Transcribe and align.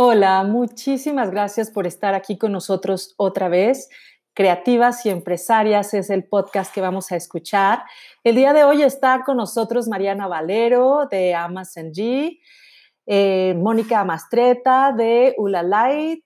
Hola, 0.00 0.44
muchísimas 0.44 1.28
gracias 1.32 1.72
por 1.72 1.84
estar 1.84 2.14
aquí 2.14 2.38
con 2.38 2.52
nosotros 2.52 3.14
otra 3.16 3.48
vez. 3.48 3.88
Creativas 4.32 5.04
y 5.04 5.10
Empresarias 5.10 5.92
es 5.92 6.08
el 6.08 6.22
podcast 6.22 6.72
que 6.72 6.80
vamos 6.80 7.10
a 7.10 7.16
escuchar. 7.16 7.82
El 8.22 8.36
día 8.36 8.52
de 8.52 8.62
hoy 8.62 8.84
está 8.84 9.24
con 9.26 9.38
nosotros 9.38 9.88
Mariana 9.88 10.28
Valero 10.28 11.08
de 11.10 11.34
Amazon 11.34 11.86
G, 11.86 12.38
eh, 13.06 13.54
Mónica 13.58 14.04
Mastreta 14.04 14.94
de 14.96 15.34
Ula 15.36 15.64
Light, 15.64 16.22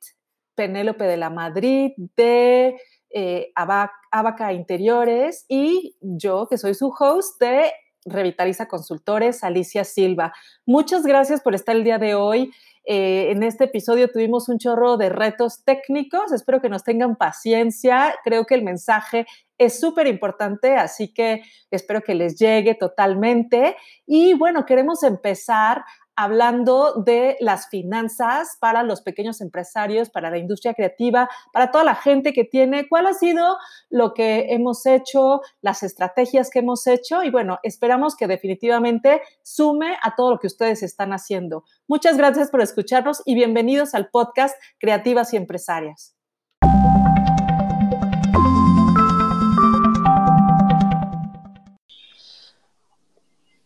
Penélope 0.54 1.04
de 1.04 1.16
la 1.16 1.30
Madrid 1.30 1.92
de 2.14 2.78
eh, 3.08 3.52
Abaca 3.54 4.52
Interiores 4.52 5.46
y 5.48 5.96
yo, 6.02 6.46
que 6.46 6.58
soy 6.58 6.74
su 6.74 6.88
host 6.88 7.40
de 7.40 7.72
Revitaliza 8.04 8.68
Consultores, 8.68 9.42
Alicia 9.42 9.84
Silva. 9.84 10.34
Muchas 10.66 11.04
gracias 11.04 11.40
por 11.40 11.54
estar 11.54 11.74
el 11.74 11.84
día 11.84 11.96
de 11.96 12.14
hoy. 12.14 12.52
Eh, 12.84 13.30
en 13.30 13.42
este 13.42 13.64
episodio 13.64 14.08
tuvimos 14.08 14.48
un 14.48 14.58
chorro 14.58 14.96
de 14.96 15.08
retos 15.08 15.64
técnicos. 15.64 16.32
Espero 16.32 16.60
que 16.60 16.68
nos 16.68 16.84
tengan 16.84 17.16
paciencia. 17.16 18.14
Creo 18.24 18.44
que 18.44 18.54
el 18.54 18.62
mensaje 18.62 19.26
es 19.58 19.78
súper 19.78 20.06
importante, 20.06 20.76
así 20.76 21.12
que 21.12 21.42
espero 21.70 22.00
que 22.00 22.14
les 22.14 22.38
llegue 22.38 22.74
totalmente. 22.74 23.76
Y 24.06 24.34
bueno, 24.34 24.66
queremos 24.66 25.02
empezar 25.02 25.84
hablando 26.16 26.94
de 26.94 27.36
las 27.40 27.68
finanzas 27.68 28.56
para 28.60 28.82
los 28.82 29.00
pequeños 29.02 29.40
empresarios, 29.40 30.10
para 30.10 30.30
la 30.30 30.38
industria 30.38 30.74
creativa, 30.74 31.28
para 31.52 31.70
toda 31.70 31.84
la 31.84 31.94
gente 31.94 32.32
que 32.32 32.44
tiene, 32.44 32.88
cuál 32.88 33.06
ha 33.06 33.14
sido 33.14 33.56
lo 33.88 34.12
que 34.14 34.52
hemos 34.52 34.84
hecho, 34.86 35.40
las 35.60 35.82
estrategias 35.82 36.50
que 36.50 36.58
hemos 36.58 36.86
hecho 36.86 37.22
y 37.22 37.30
bueno, 37.30 37.58
esperamos 37.62 38.16
que 38.16 38.26
definitivamente 38.26 39.22
sume 39.42 39.96
a 40.02 40.14
todo 40.14 40.32
lo 40.32 40.38
que 40.38 40.46
ustedes 40.46 40.82
están 40.82 41.12
haciendo. 41.12 41.64
Muchas 41.88 42.16
gracias 42.16 42.50
por 42.50 42.60
escucharnos 42.60 43.22
y 43.24 43.34
bienvenidos 43.34 43.94
al 43.94 44.10
podcast 44.10 44.56
Creativas 44.78 45.32
y 45.32 45.36
Empresarias. 45.36 46.16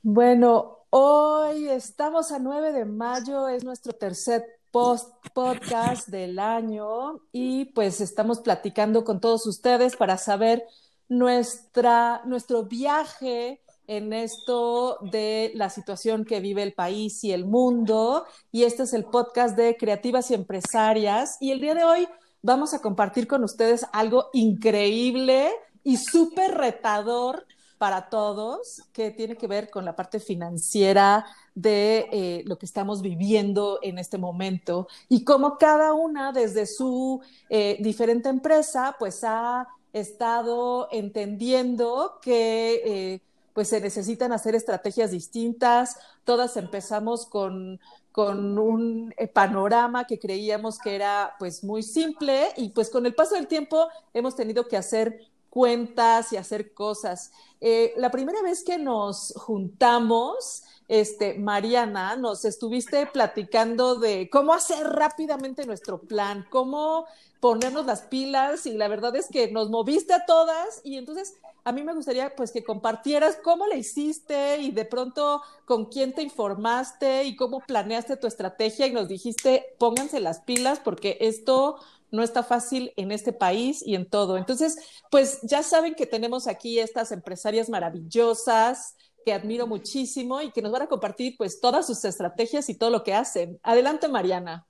Bueno, 0.08 0.75
Hoy 0.90 1.68
estamos 1.68 2.30
a 2.30 2.38
9 2.38 2.72
de 2.72 2.84
mayo, 2.84 3.48
es 3.48 3.64
nuestro 3.64 3.92
tercer 3.92 4.44
post 4.70 5.12
podcast 5.34 6.08
del 6.08 6.38
año 6.38 7.20
y 7.32 7.66
pues 7.66 8.00
estamos 8.00 8.40
platicando 8.40 9.04
con 9.04 9.20
todos 9.20 9.46
ustedes 9.46 9.96
para 9.96 10.16
saber 10.16 10.64
nuestra, 11.08 12.22
nuestro 12.24 12.64
viaje 12.64 13.62
en 13.88 14.12
esto 14.12 14.98
de 15.10 15.50
la 15.54 15.70
situación 15.70 16.24
que 16.24 16.40
vive 16.40 16.62
el 16.62 16.72
país 16.72 17.22
y 17.24 17.32
el 17.32 17.46
mundo. 17.46 18.24
Y 18.52 18.62
este 18.62 18.84
es 18.84 18.92
el 18.92 19.04
podcast 19.04 19.56
de 19.56 19.76
Creativas 19.76 20.30
y 20.30 20.34
Empresarias. 20.34 21.36
Y 21.40 21.50
el 21.50 21.60
día 21.60 21.74
de 21.74 21.84
hoy 21.84 22.08
vamos 22.42 22.74
a 22.74 22.80
compartir 22.80 23.26
con 23.26 23.42
ustedes 23.42 23.86
algo 23.92 24.30
increíble 24.32 25.50
y 25.82 25.96
súper 25.96 26.54
retador 26.54 27.46
para 27.78 28.08
todos, 28.08 28.82
que 28.92 29.10
tiene 29.10 29.36
que 29.36 29.46
ver 29.46 29.70
con 29.70 29.84
la 29.84 29.94
parte 29.94 30.18
financiera 30.20 31.26
de 31.54 32.08
eh, 32.12 32.42
lo 32.46 32.58
que 32.58 32.66
estamos 32.66 33.02
viviendo 33.02 33.78
en 33.82 33.98
este 33.98 34.18
momento 34.18 34.88
y 35.08 35.24
cómo 35.24 35.58
cada 35.58 35.92
una 35.92 36.32
desde 36.32 36.66
su 36.66 37.20
eh, 37.48 37.76
diferente 37.80 38.28
empresa 38.28 38.96
pues 38.98 39.24
ha 39.24 39.68
estado 39.92 40.88
entendiendo 40.90 42.18
que 42.22 42.82
eh, 42.84 43.20
pues 43.52 43.68
se 43.68 43.80
necesitan 43.80 44.32
hacer 44.32 44.54
estrategias 44.54 45.10
distintas. 45.10 45.96
Todas 46.24 46.58
empezamos 46.58 47.24
con, 47.24 47.80
con 48.12 48.58
un 48.58 49.14
panorama 49.32 50.06
que 50.06 50.18
creíamos 50.18 50.78
que 50.78 50.94
era 50.94 51.34
pues 51.38 51.64
muy 51.64 51.82
simple 51.82 52.48
y 52.56 52.70
pues 52.70 52.90
con 52.90 53.06
el 53.06 53.14
paso 53.14 53.34
del 53.34 53.46
tiempo 53.46 53.88
hemos 54.12 54.36
tenido 54.36 54.68
que 54.68 54.76
hacer 54.76 55.20
cuentas 55.56 56.34
y 56.34 56.36
hacer 56.36 56.74
cosas. 56.74 57.32
Eh, 57.62 57.94
la 57.96 58.10
primera 58.10 58.42
vez 58.42 58.62
que 58.62 58.76
nos 58.76 59.32
juntamos, 59.36 60.64
este, 60.86 61.32
Mariana, 61.32 62.14
nos 62.16 62.44
estuviste 62.44 63.06
platicando 63.06 63.94
de 63.94 64.28
cómo 64.28 64.52
hacer 64.52 64.86
rápidamente 64.86 65.64
nuestro 65.64 66.02
plan, 66.02 66.46
cómo 66.50 67.06
ponernos 67.40 67.86
las 67.86 68.02
pilas 68.02 68.66
y 68.66 68.72
la 68.72 68.88
verdad 68.88 69.16
es 69.16 69.28
que 69.28 69.50
nos 69.50 69.70
moviste 69.70 70.12
a 70.12 70.26
todas 70.26 70.82
y 70.84 70.98
entonces 70.98 71.36
a 71.64 71.72
mí 71.72 71.82
me 71.82 71.94
gustaría 71.94 72.36
pues 72.36 72.52
que 72.52 72.62
compartieras 72.62 73.38
cómo 73.42 73.66
le 73.66 73.78
hiciste 73.78 74.58
y 74.58 74.72
de 74.72 74.84
pronto 74.84 75.42
con 75.64 75.86
quién 75.86 76.14
te 76.14 76.22
informaste 76.22 77.24
y 77.24 77.34
cómo 77.34 77.60
planeaste 77.60 78.16
tu 78.16 78.26
estrategia 78.26 78.86
y 78.86 78.92
nos 78.92 79.08
dijiste 79.08 79.74
pónganse 79.78 80.20
las 80.20 80.40
pilas 80.40 80.80
porque 80.82 81.18
esto 81.20 81.78
no 82.16 82.24
está 82.24 82.42
fácil 82.42 82.92
en 82.96 83.12
este 83.12 83.32
país 83.32 83.82
y 83.86 83.94
en 83.94 84.08
todo. 84.08 84.36
Entonces, 84.36 84.76
pues 85.10 85.40
ya 85.42 85.62
saben 85.62 85.94
que 85.94 86.06
tenemos 86.06 86.48
aquí 86.48 86.80
estas 86.80 87.12
empresarias 87.12 87.68
maravillosas 87.68 88.96
que 89.24 89.32
admiro 89.32 89.66
muchísimo 89.66 90.40
y 90.40 90.50
que 90.50 90.62
nos 90.62 90.72
van 90.72 90.82
a 90.82 90.86
compartir 90.86 91.36
pues 91.36 91.60
todas 91.60 91.86
sus 91.86 92.04
estrategias 92.04 92.68
y 92.68 92.78
todo 92.78 92.90
lo 92.90 93.04
que 93.04 93.14
hacen. 93.14 93.58
Adelante, 93.62 94.08
Mariana. 94.08 94.66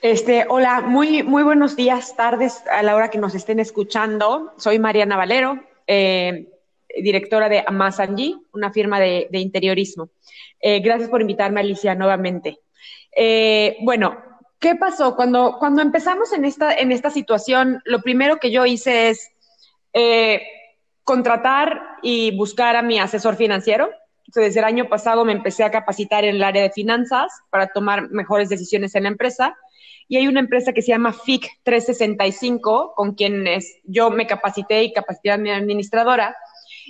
Este, 0.00 0.46
hola, 0.48 0.80
muy, 0.80 1.22
muy 1.22 1.42
buenos 1.42 1.76
días, 1.76 2.14
tardes 2.16 2.62
a 2.70 2.82
la 2.82 2.94
hora 2.94 3.10
que 3.10 3.18
nos 3.18 3.34
estén 3.34 3.58
escuchando. 3.58 4.52
Soy 4.58 4.78
Mariana 4.78 5.16
Valero, 5.16 5.60
eh, 5.86 6.48
directora 7.02 7.48
de 7.48 7.64
Amazanji, 7.66 8.36
una 8.52 8.72
firma 8.72 9.00
de, 9.00 9.28
interiorismo. 9.32 10.10
Eh, 10.60 10.80
gracias 10.80 11.08
por 11.08 11.20
invitarme, 11.20 11.60
Alicia, 11.60 11.94
nuevamente. 11.94 12.60
Eh, 13.16 13.76
bueno, 13.80 14.22
¿Qué 14.64 14.76
pasó? 14.76 15.14
Cuando, 15.14 15.56
cuando 15.58 15.82
empezamos 15.82 16.32
en 16.32 16.46
esta, 16.46 16.72
en 16.72 16.90
esta 16.90 17.10
situación, 17.10 17.82
lo 17.84 18.00
primero 18.00 18.38
que 18.38 18.50
yo 18.50 18.64
hice 18.64 19.10
es 19.10 19.30
eh, 19.92 20.40
contratar 21.02 21.82
y 22.00 22.34
buscar 22.34 22.74
a 22.74 22.80
mi 22.80 22.98
asesor 22.98 23.36
financiero. 23.36 23.90
desde 24.34 24.60
el 24.60 24.64
año 24.64 24.88
pasado 24.88 25.26
me 25.26 25.32
empecé 25.32 25.64
a 25.64 25.70
capacitar 25.70 26.24
en 26.24 26.36
el 26.36 26.42
área 26.42 26.62
de 26.62 26.70
finanzas 26.70 27.30
para 27.50 27.66
tomar 27.66 28.08
mejores 28.08 28.48
decisiones 28.48 28.94
en 28.94 29.02
la 29.02 29.10
empresa. 29.10 29.54
Y 30.08 30.16
hay 30.16 30.28
una 30.28 30.40
empresa 30.40 30.72
que 30.72 30.80
se 30.80 30.92
llama 30.92 31.12
FIC 31.12 31.46
365, 31.62 32.94
con 32.96 33.12
quien 33.12 33.44
yo 33.82 34.08
me 34.08 34.26
capacité 34.26 34.82
y 34.82 34.94
capacité 34.94 35.30
a 35.30 35.36
mi 35.36 35.50
administradora. 35.50 36.34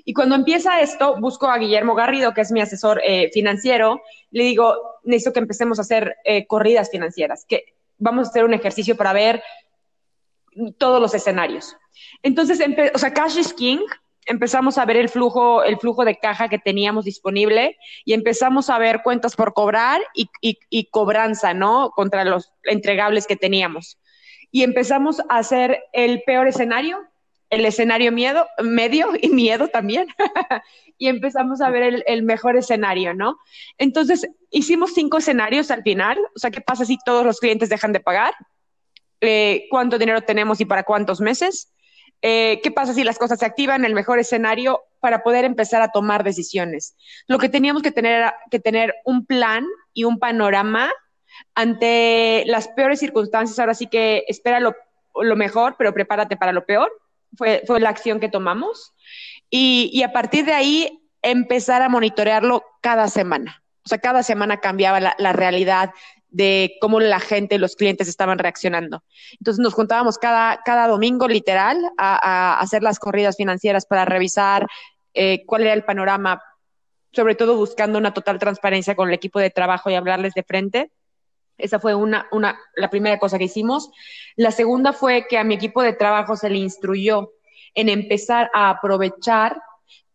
Y 0.05 0.13
cuando 0.13 0.35
empieza 0.35 0.81
esto, 0.81 1.17
busco 1.21 1.47
a 1.49 1.59
Guillermo 1.59 1.95
Garrido, 1.95 2.35
que 2.35 2.41
es 2.41 2.53
mi 2.53 2.61
asesor 2.61 3.01
eh, 3.05 3.31
financiero, 3.33 4.03
le 4.31 4.45
digo, 4.45 4.77
necesito 5.05 5.33
que 5.33 5.41
empecemos 5.41 5.79
a 5.79 5.83
hacer 5.83 6.17
eh, 6.25 6.47
corridas 6.47 6.91
financieras, 6.91 7.45
que 7.47 7.75
vamos 7.99 8.27
a 8.27 8.31
hacer 8.31 8.45
un 8.45 8.55
ejercicio 8.55 8.97
para 8.97 9.13
ver 9.13 9.43
todos 10.79 11.01
los 11.01 11.15
escenarios. 11.15 11.77
Entonces, 12.23 12.61
o 12.95 12.99
sea, 12.99 13.13
Cash 13.13 13.39
is 13.39 13.53
King, 13.53 13.81
empezamos 14.27 14.79
a 14.79 14.85
ver 14.85 14.97
el 14.97 15.09
flujo, 15.09 15.63
el 15.63 15.79
flujo 15.79 16.05
de 16.05 16.19
caja 16.19 16.49
que 16.49 16.59
teníamos 16.59 17.05
disponible 17.05 17.77
y 18.05 18.15
empezamos 18.15 18.71
a 18.71 18.79
ver 18.79 19.03
cuentas 19.03 19.37
por 19.37 19.53
cobrar 19.53 20.01
y, 20.15 20.29
y 20.41 20.85
cobranza, 20.87 21.55
¿no? 21.55 21.91
Contra 21.91 22.25
los 22.25 22.53
entregables 22.65 23.27
que 23.27 23.37
teníamos. 23.37 23.99
Y 24.51 24.63
empezamos 24.63 25.21
a 25.29 25.39
hacer 25.39 25.83
el 25.93 26.23
peor 26.23 26.47
escenario, 26.49 26.99
el 27.55 27.65
escenario 27.67 28.13
miedo, 28.13 28.49
medio 28.63 29.13
y 29.21 29.29
miedo 29.29 29.69
también. 29.69 30.09
y 30.99 31.09
empezamos 31.09 31.61
a 31.61 31.71
ver 31.71 32.05
el, 32.07 32.23
mejor 32.23 32.57
escenario, 32.57 33.15
¿no? 33.15 33.39
Entonces, 33.79 34.29
hicimos 34.51 34.95
cinco 34.95 35.19
escenarios 35.19 35.71
al 35.71 35.83
final. 35.83 36.19
O 36.35 36.39
sea, 36.39 36.51
¿qué 36.51 36.61
pasa 36.61 36.85
si 36.85 36.99
todos 37.05 37.25
los 37.25 37.41
clientes 37.41 37.69
dejan 37.69 37.93
de 37.93 38.01
pagar? 38.01 38.35
Eh, 39.21 39.67
¿Cuánto 39.71 39.99
dinero 39.99 40.23
tenemos 40.23 40.61
y 40.61 40.65
para 40.65 40.85
cuántos 40.85 41.21
meses? 41.21 41.73
Eh, 42.23 42.61
¿Qué 42.63 42.71
pasa 42.71 42.95
si 42.95 43.05
las 43.05 43.19
cosas 43.19 43.39
se 43.39 43.47
activan? 43.47 43.85
El 43.85 43.95
mejor 43.95 44.19
escenario 44.19 44.83
para 45.01 45.23
poder 45.23 45.45
empezar 45.45 45.83
a 45.83 45.89
tomar 45.89 46.25
decisiones. 46.25 46.97
Lo 47.27 47.39
que 47.39 47.49
teníamos 47.49 47.83
que 47.83 47.93
tener 47.93 48.13
era 48.13 48.37
que 48.51 48.61
tener 48.61 48.95
un 49.05 49.27
plan 49.27 49.67
y 49.93 50.05
un 50.05 50.19
panorama 50.19 50.91
ante 51.55 52.45
las 52.47 52.69
peores 52.69 53.01
circunstancias. 53.01 53.59
Ahora 53.59 53.75
sí 53.75 53.89
que 53.89 54.25
espera 54.29 54.61
lo, 54.61 54.75
lo 55.15 55.37
mejor, 55.37 55.75
pero 55.77 55.93
prepárate 55.93 56.37
para 56.37 56.53
lo 56.53 56.65
peor 56.65 56.91
fue, 57.37 57.63
la 57.81 57.89
acción 57.89 58.21
que 58.21 58.29
tomamos. 58.29 58.93
Y, 59.51 60.03
a 60.03 60.13
partir 60.13 60.45
de 60.45 60.53
ahí 60.53 61.01
empezar 61.23 61.83
a 61.83 61.89
monitorearlo 61.89 62.65
cada 62.81 63.09
semana. 63.09 63.63
O 63.85 63.89
sea, 63.89 63.99
cada 63.99 64.23
semana 64.23 64.61
cambiaba 64.61 65.01
la, 65.01 65.33
realidad 65.33 65.91
de 66.29 66.77
cómo 66.81 67.01
la 67.01 67.21
gente, 67.21 67.59
los 67.59 67.77
clientes 67.77 68.09
estaban 68.09 68.39
reaccionando. 68.39 69.05
Entonces 69.39 69.63
nos 69.63 69.75
juntábamos 69.75 70.19
cada, 70.19 70.87
domingo 70.89 71.29
literal 71.29 71.79
a, 71.97 72.55
a 72.55 72.61
hacer 72.61 72.83
las 72.83 72.99
corridas 72.99 73.37
financieras 73.37 73.87
para 73.87 74.05
revisar 74.05 74.67
eh, 75.15 75.45
cuál 75.47 75.63
era 75.63 75.73
el 75.75 75.85
panorama, 75.85 76.43
sobre 77.13 77.37
todo 77.37 77.57
buscando 77.57 77.99
una 77.99 78.13
total 78.13 78.39
transparencia 78.41 78.97
con 78.97 79.09
el 79.09 79.15
equipo 79.15 79.39
de 79.39 79.51
trabajo 79.51 79.89
y 79.89 79.95
hablarles 79.95 80.35
de 80.35 80.43
frente. 80.43 80.91
Esa 81.59 81.79
fue 81.79 81.95
una, 81.95 82.27
una, 82.33 82.59
la 82.77 82.91
primera 82.91 83.19
cosa 83.19 83.39
que 83.39 83.45
hicimos. 83.45 83.91
La 84.37 84.51
segunda 84.51 84.93
fue 84.93 85.27
que 85.29 85.39
a 85.39 85.45
mi 85.45 85.55
equipo 85.55 85.83
de 85.83 85.93
trabajo 85.93 86.37
se 86.37 86.51
le 86.51 86.59
instruyó 86.59 87.33
en 87.75 87.89
empezar 87.89 88.51
a 88.55 88.71
aprovechar 88.71 89.61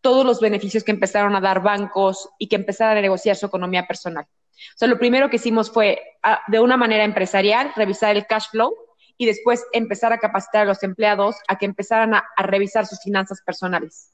todos 0.01 0.25
los 0.25 0.39
beneficios 0.39 0.83
que 0.83 0.91
empezaron 0.91 1.36
a 1.36 1.41
dar 1.41 1.62
bancos 1.62 2.30
y 2.38 2.47
que 2.47 2.56
empezaron 2.56 2.97
a 2.97 3.01
negociar 3.01 3.36
su 3.36 3.45
economía 3.45 3.86
personal. 3.86 4.25
O 4.25 4.77
sea, 4.77 4.88
lo 4.88 5.00
primero 5.00 5.30
que 5.30 5.38
hicimos 5.38 5.71
fue, 5.71 6.01
ah, 6.24 6.41
de 6.47 6.59
una 6.59 6.77
manera 6.77 7.03
empresarial, 7.03 7.71
revisar 7.75 8.15
el 8.15 8.25
cash 8.25 8.50
flow 8.51 8.74
y 9.18 9.25
después 9.25 9.65
empezar 9.74 10.13
a 10.13 10.18
capacitar 10.18 10.63
a 10.63 10.65
los 10.65 10.83
empleados 10.83 11.35
a 11.47 11.57
que 11.57 11.65
empezaran 11.65 12.13
a, 12.13 12.24
revisar 12.38 12.85
sus 12.85 13.01
finanzas 13.01 13.42
personales. 13.45 14.13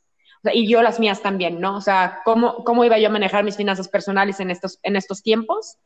Y 0.54 0.68
yo 0.68 0.82
las 0.82 1.00
mías 1.00 1.22
también, 1.22 1.60
¿no? 1.60 1.78
O 1.78 1.82
sea, 1.82 2.22
¿cómo, 2.26 2.64
cómo 2.64 2.86
iba 2.86 2.98
yo 2.98 3.08
a 3.08 3.12
manejar 3.12 3.44
mis 3.44 3.58
finanzas 3.58 3.88
personales 3.88 4.40
en 4.40 4.52
estos, 4.52 4.80
en 4.84 4.96
estos 4.96 5.24
tiempos 5.24 5.78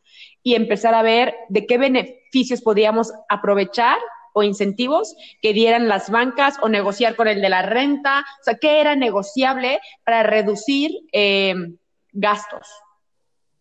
y 0.43 0.55
empezar 0.55 0.93
a 0.93 1.01
ver 1.01 1.35
de 1.49 1.65
qué 1.65 1.77
beneficios 1.77 2.61
podíamos 2.61 3.11
aprovechar 3.29 3.97
o 4.33 4.43
incentivos 4.43 5.15
que 5.41 5.53
dieran 5.53 5.87
las 5.87 6.09
bancas 6.09 6.57
o 6.61 6.69
negociar 6.69 7.15
con 7.15 7.27
el 7.27 7.41
de 7.41 7.49
la 7.49 7.61
renta, 7.63 8.25
o 8.41 8.43
sea, 8.43 8.55
qué 8.55 8.79
era 8.81 8.95
negociable 8.95 9.79
para 10.03 10.23
reducir 10.23 10.91
eh, 11.11 11.55
gastos. 12.11 12.67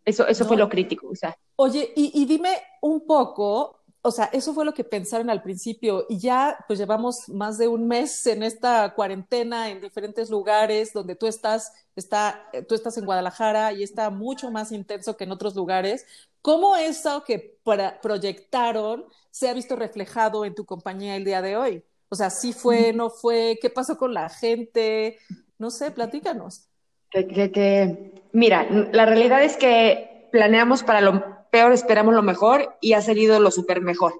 Eso, 0.04 0.26
eso 0.26 0.46
fue 0.46 0.56
lo 0.56 0.68
crítico. 0.68 1.08
O 1.08 1.14
sea. 1.14 1.36
Oye, 1.56 1.92
y, 1.96 2.12
y 2.14 2.24
dime 2.24 2.50
un 2.80 3.06
poco, 3.06 3.77
o 4.02 4.10
sea, 4.10 4.26
eso 4.32 4.54
fue 4.54 4.64
lo 4.64 4.74
que 4.74 4.84
pensaron 4.84 5.28
al 5.28 5.42
principio 5.42 6.06
y 6.08 6.18
ya 6.18 6.56
pues 6.66 6.78
llevamos 6.78 7.28
más 7.28 7.58
de 7.58 7.68
un 7.68 7.88
mes 7.88 8.26
en 8.26 8.42
esta 8.42 8.94
cuarentena 8.94 9.70
en 9.70 9.80
diferentes 9.80 10.30
lugares 10.30 10.92
donde 10.92 11.16
tú 11.16 11.26
estás, 11.26 11.72
está, 11.96 12.48
tú 12.68 12.74
estás 12.74 12.96
en 12.96 13.04
Guadalajara 13.04 13.72
y 13.72 13.82
está 13.82 14.10
mucho 14.10 14.50
más 14.50 14.70
intenso 14.72 15.16
que 15.16 15.24
en 15.24 15.32
otros 15.32 15.56
lugares. 15.56 16.06
¿Cómo 16.42 16.76
eso 16.76 17.24
que 17.24 17.58
proyectaron 18.00 19.04
se 19.30 19.48
ha 19.48 19.54
visto 19.54 19.74
reflejado 19.74 20.44
en 20.44 20.54
tu 20.54 20.64
compañía 20.64 21.16
el 21.16 21.24
día 21.24 21.42
de 21.42 21.56
hoy? 21.56 21.84
O 22.08 22.14
sea, 22.14 22.30
¿sí 22.30 22.52
fue, 22.52 22.92
no 22.92 23.10
fue? 23.10 23.58
¿Qué 23.60 23.68
pasó 23.68 23.98
con 23.98 24.14
la 24.14 24.28
gente? 24.28 25.18
No 25.58 25.70
sé, 25.70 25.90
platícanos. 25.90 26.68
Que, 27.10 28.12
mira, 28.32 28.66
la 28.92 29.06
realidad 29.06 29.42
es 29.42 29.56
que 29.56 30.28
planeamos 30.30 30.82
para 30.82 31.00
lo 31.00 31.37
peor, 31.50 31.72
esperamos 31.72 32.14
lo 32.14 32.22
mejor 32.22 32.76
y 32.80 32.92
ha 32.92 33.02
salido 33.02 33.40
lo 33.40 33.50
súper 33.50 33.80
mejor. 33.80 34.14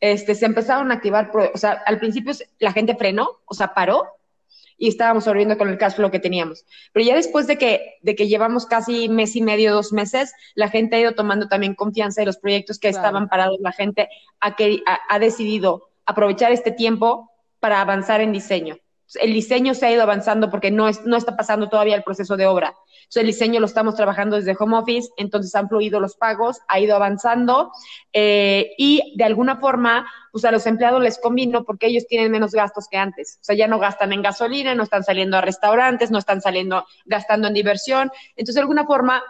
Este, 0.00 0.34
se 0.34 0.46
empezaron 0.46 0.90
a 0.90 0.94
activar, 0.94 1.30
o 1.54 1.58
sea, 1.58 1.82
al 1.86 1.98
principio 1.98 2.32
la 2.58 2.72
gente 2.72 2.96
frenó, 2.96 3.40
o 3.44 3.54
sea, 3.54 3.74
paró 3.74 4.06
y 4.76 4.88
estábamos 4.88 5.24
sobreviviendo 5.24 5.58
con 5.58 5.68
el 5.68 5.78
cash 5.78 5.94
flow 5.94 6.10
que 6.10 6.18
teníamos. 6.18 6.64
Pero 6.92 7.06
ya 7.06 7.14
después 7.14 7.46
de 7.46 7.56
que, 7.56 7.98
de 8.02 8.16
que 8.16 8.26
llevamos 8.26 8.66
casi 8.66 9.08
mes 9.08 9.36
y 9.36 9.42
medio, 9.42 9.72
dos 9.72 9.92
meses, 9.92 10.32
la 10.54 10.68
gente 10.68 10.96
ha 10.96 11.00
ido 11.00 11.14
tomando 11.14 11.46
también 11.46 11.74
confianza 11.74 12.22
en 12.22 12.26
los 12.26 12.38
proyectos 12.38 12.80
que 12.80 12.88
estaban 12.88 13.28
parados. 13.28 13.58
La 13.60 13.70
gente 13.70 14.08
ha, 14.40 14.56
que, 14.56 14.82
ha 15.08 15.18
decidido 15.20 15.90
aprovechar 16.04 16.50
este 16.50 16.72
tiempo 16.72 17.30
para 17.60 17.80
avanzar 17.80 18.20
en 18.20 18.32
diseño 18.32 18.76
el 19.20 19.32
diseño 19.32 19.74
se 19.74 19.86
ha 19.86 19.92
ido 19.92 20.02
avanzando 20.02 20.50
porque 20.50 20.70
no, 20.70 20.88
es, 20.88 21.04
no 21.04 21.16
está 21.16 21.36
pasando 21.36 21.68
todavía 21.68 21.96
el 21.96 22.02
proceso 22.02 22.36
de 22.36 22.46
obra. 22.46 22.74
Entonces, 23.02 23.22
el 23.22 23.26
diseño 23.26 23.60
lo 23.60 23.66
estamos 23.66 23.94
trabajando 23.94 24.36
desde 24.36 24.56
home 24.58 24.78
office, 24.78 25.10
entonces 25.16 25.54
han 25.54 25.68
fluido 25.68 26.00
los 26.00 26.16
pagos, 26.16 26.60
ha 26.68 26.80
ido 26.80 26.96
avanzando 26.96 27.72
eh, 28.12 28.72
y 28.78 29.14
de 29.16 29.24
alguna 29.24 29.56
forma, 29.56 30.10
pues 30.30 30.44
a 30.44 30.52
los 30.52 30.66
empleados 30.66 31.02
les 31.02 31.18
convino 31.18 31.64
porque 31.64 31.88
ellos 31.88 32.06
tienen 32.06 32.30
menos 32.30 32.52
gastos 32.52 32.88
que 32.90 32.96
antes. 32.96 33.38
O 33.40 33.44
sea, 33.44 33.56
ya 33.56 33.68
no 33.68 33.78
gastan 33.78 34.12
en 34.12 34.22
gasolina, 34.22 34.74
no 34.74 34.82
están 34.82 35.04
saliendo 35.04 35.36
a 35.36 35.40
restaurantes, 35.42 36.10
no 36.10 36.18
están 36.18 36.40
saliendo 36.40 36.86
gastando 37.04 37.48
en 37.48 37.54
diversión. 37.54 38.10
Entonces, 38.30 38.54
de 38.54 38.60
alguna 38.62 38.86
forma, 38.86 39.22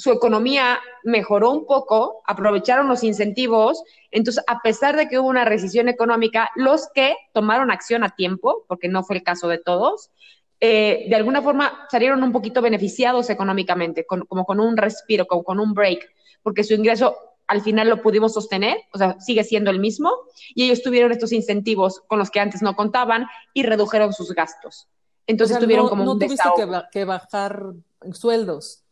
su 0.00 0.10
economía 0.10 0.80
mejoró 1.04 1.50
un 1.50 1.66
poco, 1.66 2.22
aprovecharon 2.26 2.88
los 2.88 3.04
incentivos, 3.04 3.82
entonces 4.10 4.42
a 4.46 4.60
pesar 4.60 4.96
de 4.96 5.08
que 5.08 5.18
hubo 5.18 5.28
una 5.28 5.44
recesión 5.44 5.90
económica, 5.90 6.50
los 6.56 6.88
que 6.94 7.16
tomaron 7.34 7.70
acción 7.70 8.02
a 8.02 8.08
tiempo, 8.08 8.64
porque 8.66 8.88
no 8.88 9.04
fue 9.04 9.16
el 9.16 9.22
caso 9.22 9.46
de 9.48 9.58
todos, 9.58 10.10
eh, 10.58 11.04
de 11.10 11.16
alguna 11.16 11.42
forma 11.42 11.86
salieron 11.90 12.22
un 12.22 12.32
poquito 12.32 12.62
beneficiados 12.62 13.28
económicamente, 13.28 14.06
como 14.06 14.46
con 14.46 14.58
un 14.58 14.78
respiro, 14.78 15.26
como 15.26 15.44
con 15.44 15.60
un 15.60 15.74
break, 15.74 16.10
porque 16.42 16.64
su 16.64 16.72
ingreso 16.72 17.14
al 17.46 17.60
final 17.60 17.90
lo 17.90 18.00
pudimos 18.00 18.32
sostener, 18.32 18.78
o 18.94 18.98
sea, 18.98 19.20
sigue 19.20 19.44
siendo 19.44 19.70
el 19.70 19.80
mismo, 19.80 20.10
y 20.54 20.64
ellos 20.64 20.82
tuvieron 20.82 21.12
estos 21.12 21.32
incentivos 21.32 22.00
con 22.06 22.18
los 22.18 22.30
que 22.30 22.40
antes 22.40 22.62
no 22.62 22.74
contaban 22.74 23.26
y 23.52 23.64
redujeron 23.64 24.14
sus 24.14 24.32
gastos. 24.32 24.88
Entonces 25.26 25.58
tuvieron 25.58 25.90
como 25.90 26.04
no 26.04 26.12
un 26.12 26.18
tuviste 26.18 26.48
que 26.90 27.04
bajar 27.04 27.74
sueldos. 28.12 28.82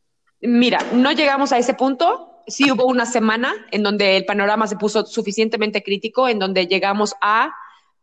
Mira, 0.40 0.79
no 0.93 1.12
llegamos 1.12 1.52
a 1.52 1.58
ese 1.58 1.75
punto. 1.75 2.43
Sí 2.46 2.70
hubo 2.70 2.87
una 2.87 3.06
semana 3.06 3.55
en 3.70 3.82
donde 3.82 4.17
el 4.17 4.25
panorama 4.25 4.67
se 4.67 4.76
puso 4.76 5.05
suficientemente 5.05 5.82
crítico, 5.82 6.29
en 6.29 6.38
donde 6.38 6.67
llegamos 6.67 7.14
a, 7.20 7.55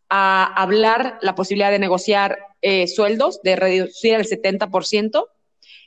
hablar 0.08 1.18
la 1.22 1.36
posibilidad 1.36 1.72
de 1.72 1.80
negociar 1.80 2.38
eh, 2.62 2.88
sueldos, 2.88 3.42
de 3.42 3.56
reducir 3.56 4.14
el 4.14 4.26
70%. 4.26 5.28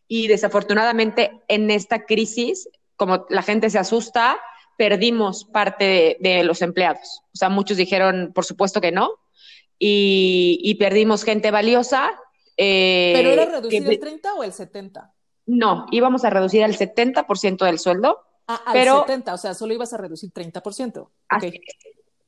Y 0.08 0.26
desafortunadamente 0.26 1.30
en 1.48 1.70
esta 1.70 2.04
crisis, 2.04 2.68
como 2.96 3.26
la 3.30 3.42
gente 3.42 3.70
se 3.70 3.78
asusta, 3.78 4.38
perdimos 4.76 5.44
parte 5.44 6.16
de, 6.20 6.44
los 6.44 6.62
empleados. 6.62 7.22
O 7.32 7.36
sea, 7.36 7.48
muchos 7.48 7.76
dijeron, 7.76 8.32
por 8.34 8.44
supuesto 8.44 8.80
que 8.80 8.92
no, 8.92 9.12
y, 9.78 10.74
perdimos 10.78 11.24
gente 11.24 11.50
valiosa. 11.50 12.10
Eh, 12.56 13.12
¿Pero 13.14 13.30
era 13.30 13.44
reducir 13.44 13.86
el 13.86 13.98
30 13.98 14.34
o 14.34 14.42
el 14.42 14.52
70? 14.52 15.14
No, 15.48 15.86
íbamos 15.90 16.24
a 16.24 16.30
reducir 16.30 16.62
al 16.62 16.76
70% 16.76 17.64
del 17.64 17.78
sueldo. 17.78 18.20
Ah, 18.46 18.60
al 18.66 18.72
pero, 18.74 19.00
70, 19.00 19.32
o 19.34 19.38
sea, 19.38 19.54
solo 19.54 19.72
ibas 19.72 19.94
a 19.94 19.96
reducir 19.96 20.30
30%. 20.30 21.08
Así, 21.28 21.60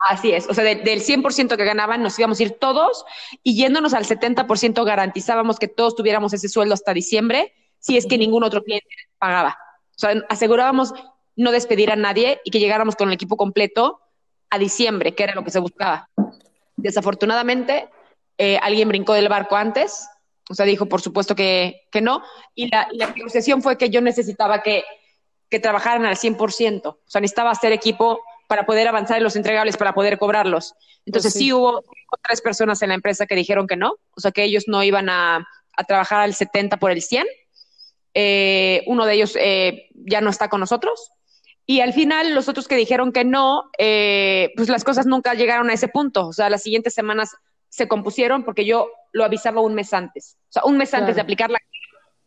así 0.09 0.33
es, 0.33 0.49
o 0.49 0.55
sea, 0.55 0.65
del 0.65 1.03
100% 1.03 1.57
que 1.57 1.65
ganaban 1.65 2.03
nos 2.03 2.19
íbamos 2.19 2.41
a 2.41 2.43
ir 2.43 2.53
todos 2.53 3.05
y 3.43 3.57
yéndonos 3.57 3.93
al 3.93 4.07
70% 4.07 4.85
garantizábamos 4.85 5.59
que 5.59 5.69
todos 5.69 5.95
tuviéramos 5.95 6.33
ese 6.33 6.49
sueldo 6.49 6.73
hasta 6.73 6.95
diciembre 6.95 7.53
si 7.79 7.99
es 7.99 8.07
que 8.07 8.17
ningún 8.17 8.43
otro 8.43 8.63
cliente 8.63 8.89
pagaba. 9.19 9.59
O 9.97 9.99
sea, 9.99 10.15
asegurábamos 10.31 10.95
no 11.37 11.53
despedir 11.53 11.93
a 11.93 11.97
nadie 11.97 12.41
y 12.45 12.51
que 12.51 12.59
llegáramos 12.59 12.97
con 12.97 13.09
el 13.09 13.15
equipo 13.15 13.37
completo 13.37 14.01
a 14.49 14.59
diciembre, 14.59 15.15
que 15.15 15.25
era 15.25 15.35
lo 15.35 15.45
que 15.45 15.51
se 15.51 15.59
buscaba. 15.59 16.09
Desafortunadamente, 16.77 17.91
eh, 18.39 18.59
alguien 18.63 18.89
brincó 18.89 19.13
del 19.13 19.29
barco 19.29 19.57
antes 19.57 20.09
o 20.51 20.55
sea, 20.55 20.67
dijo, 20.67 20.87
por 20.87 21.01
supuesto 21.01 21.37
que, 21.37 21.83
que 21.93 22.01
no. 22.01 22.25
Y 22.57 22.69
la, 22.69 22.89
la, 22.91 23.13
negociación 23.13 23.63
fue 23.63 23.79
que 23.79 23.89
yo 23.89 24.01
necesitaba 24.01 24.63
que, 24.63 24.83
que 25.49 25.61
trabajaran 25.61 26.05
al 26.05 26.17
100%. 26.17 26.87
O 26.87 26.99
sea, 27.07 27.21
necesitaba 27.21 27.53
hacer 27.53 27.73
equipo 27.73 28.21
para 28.49 28.67
poder 28.67 28.89
avanzar 28.89 29.19
en 29.19 29.23
los 29.23 29.37
entregables, 29.37 29.77
para 29.77 29.95
poder 29.95 30.19
cobrarlos. 30.19 30.75
Entonces, 31.07 31.33
pues 31.35 31.45
sí. 31.45 31.53
hubo 31.53 31.85
tres 32.27 32.41
personas 32.41 32.83
en 32.83 32.89
la 32.89 32.97
empresa 32.97 33.27
que 33.27 33.37
dijeron 33.37 33.69
que 33.69 33.77
no. 33.77 33.95
O 34.17 34.21
sea, 34.21 34.33
que 34.33 34.43
ellos 34.43 34.65
no 34.67 34.83
iban 34.83 35.09
a, 35.09 35.47
a 35.77 35.85
trabajar 35.85 36.23
al 36.23 36.35
70 36.35 36.79
por 36.79 36.91
el 36.91 37.01
100. 37.01 37.27
Eh, 38.15 38.83
uno 38.87 39.07
de 39.07 39.15
ellos 39.15 39.37
eh, 39.41 39.89
ya 39.95 40.21
no 40.21 40.31
está 40.31 40.49
con 40.49 40.59
nosotros. 40.59 41.13
Y 41.65 41.81
al 41.81 41.93
final, 41.93 42.35
los 42.35 42.49
otros 42.49 42.67
que 42.67 42.75
dijeron 42.75 43.13
que 43.13 43.25
no, 43.25 43.71
eh, 43.79 44.51
pues 44.57 44.69
las 44.69 44.83
cosas 44.83 45.07
nunca 45.07 45.35
llegaron 45.35 45.71
a 45.71 45.75
ese 45.75 45.87
punto. 45.87 46.27
O 46.27 46.33
sea, 46.33 46.51
las 46.51 46.65
siguientes 46.65 46.93
semanas 46.93 47.37
se 47.71 47.89
compusieron 47.89 48.45
porque 48.45 48.67
yo 48.67 48.91
lo 49.13 49.25
avisaba 49.25 49.63
un 49.63 49.75
mes 49.75 49.95
antes. 49.95 50.37
O 50.51 50.53
sea, 50.53 50.65
un 50.65 50.77
mes 50.77 50.93
antes 50.93 51.15
de 51.15 51.23
aplicarla, 51.23 51.59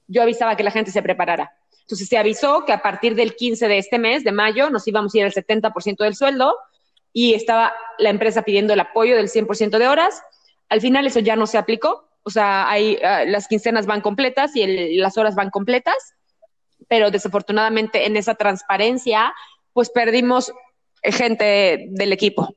yo 0.07 0.23
avisaba 0.23 0.57
que 0.57 0.63
la 0.63 0.71
gente 0.71 0.89
se 0.89 1.03
preparara. 1.03 1.53
Entonces 1.81 2.07
se 2.07 2.17
avisó 2.17 2.65
que 2.65 2.73
a 2.73 2.81
partir 2.81 3.13
del 3.13 3.35
15 3.35 3.67
de 3.67 3.77
este 3.77 3.99
mes, 3.99 4.23
de 4.23 4.31
mayo, 4.31 4.69
nos 4.69 4.87
íbamos 4.87 5.13
a 5.13 5.17
ir 5.17 5.25
al 5.25 5.33
70% 5.33 5.97
del 5.97 6.15
sueldo 6.15 6.55
y 7.11 7.33
estaba 7.33 7.73
la 7.99 8.09
empresa 8.09 8.41
pidiendo 8.43 8.73
el 8.73 8.79
apoyo 8.79 9.15
del 9.15 9.29
100% 9.29 9.77
de 9.77 9.87
horas. 9.87 10.21
Al 10.69 10.81
final 10.81 11.05
eso 11.05 11.19
ya 11.19 11.35
no 11.35 11.45
se 11.45 11.57
aplicó. 11.57 12.09
O 12.23 12.29
sea, 12.29 12.69
hay, 12.69 12.97
ah, 13.03 13.25
las 13.25 13.47
quincenas 13.47 13.85
van 13.85 14.01
completas 14.01 14.55
y 14.55 14.95
las 14.97 15.17
horas 15.17 15.35
van 15.35 15.49
completas, 15.49 16.15
pero 16.87 17.11
desafortunadamente 17.11 18.05
en 18.05 18.15
esa 18.15 18.35
transparencia, 18.35 19.33
pues 19.73 19.89
perdimos 19.89 20.53
gente 21.03 21.87
del 21.89 22.13
equipo. 22.13 22.55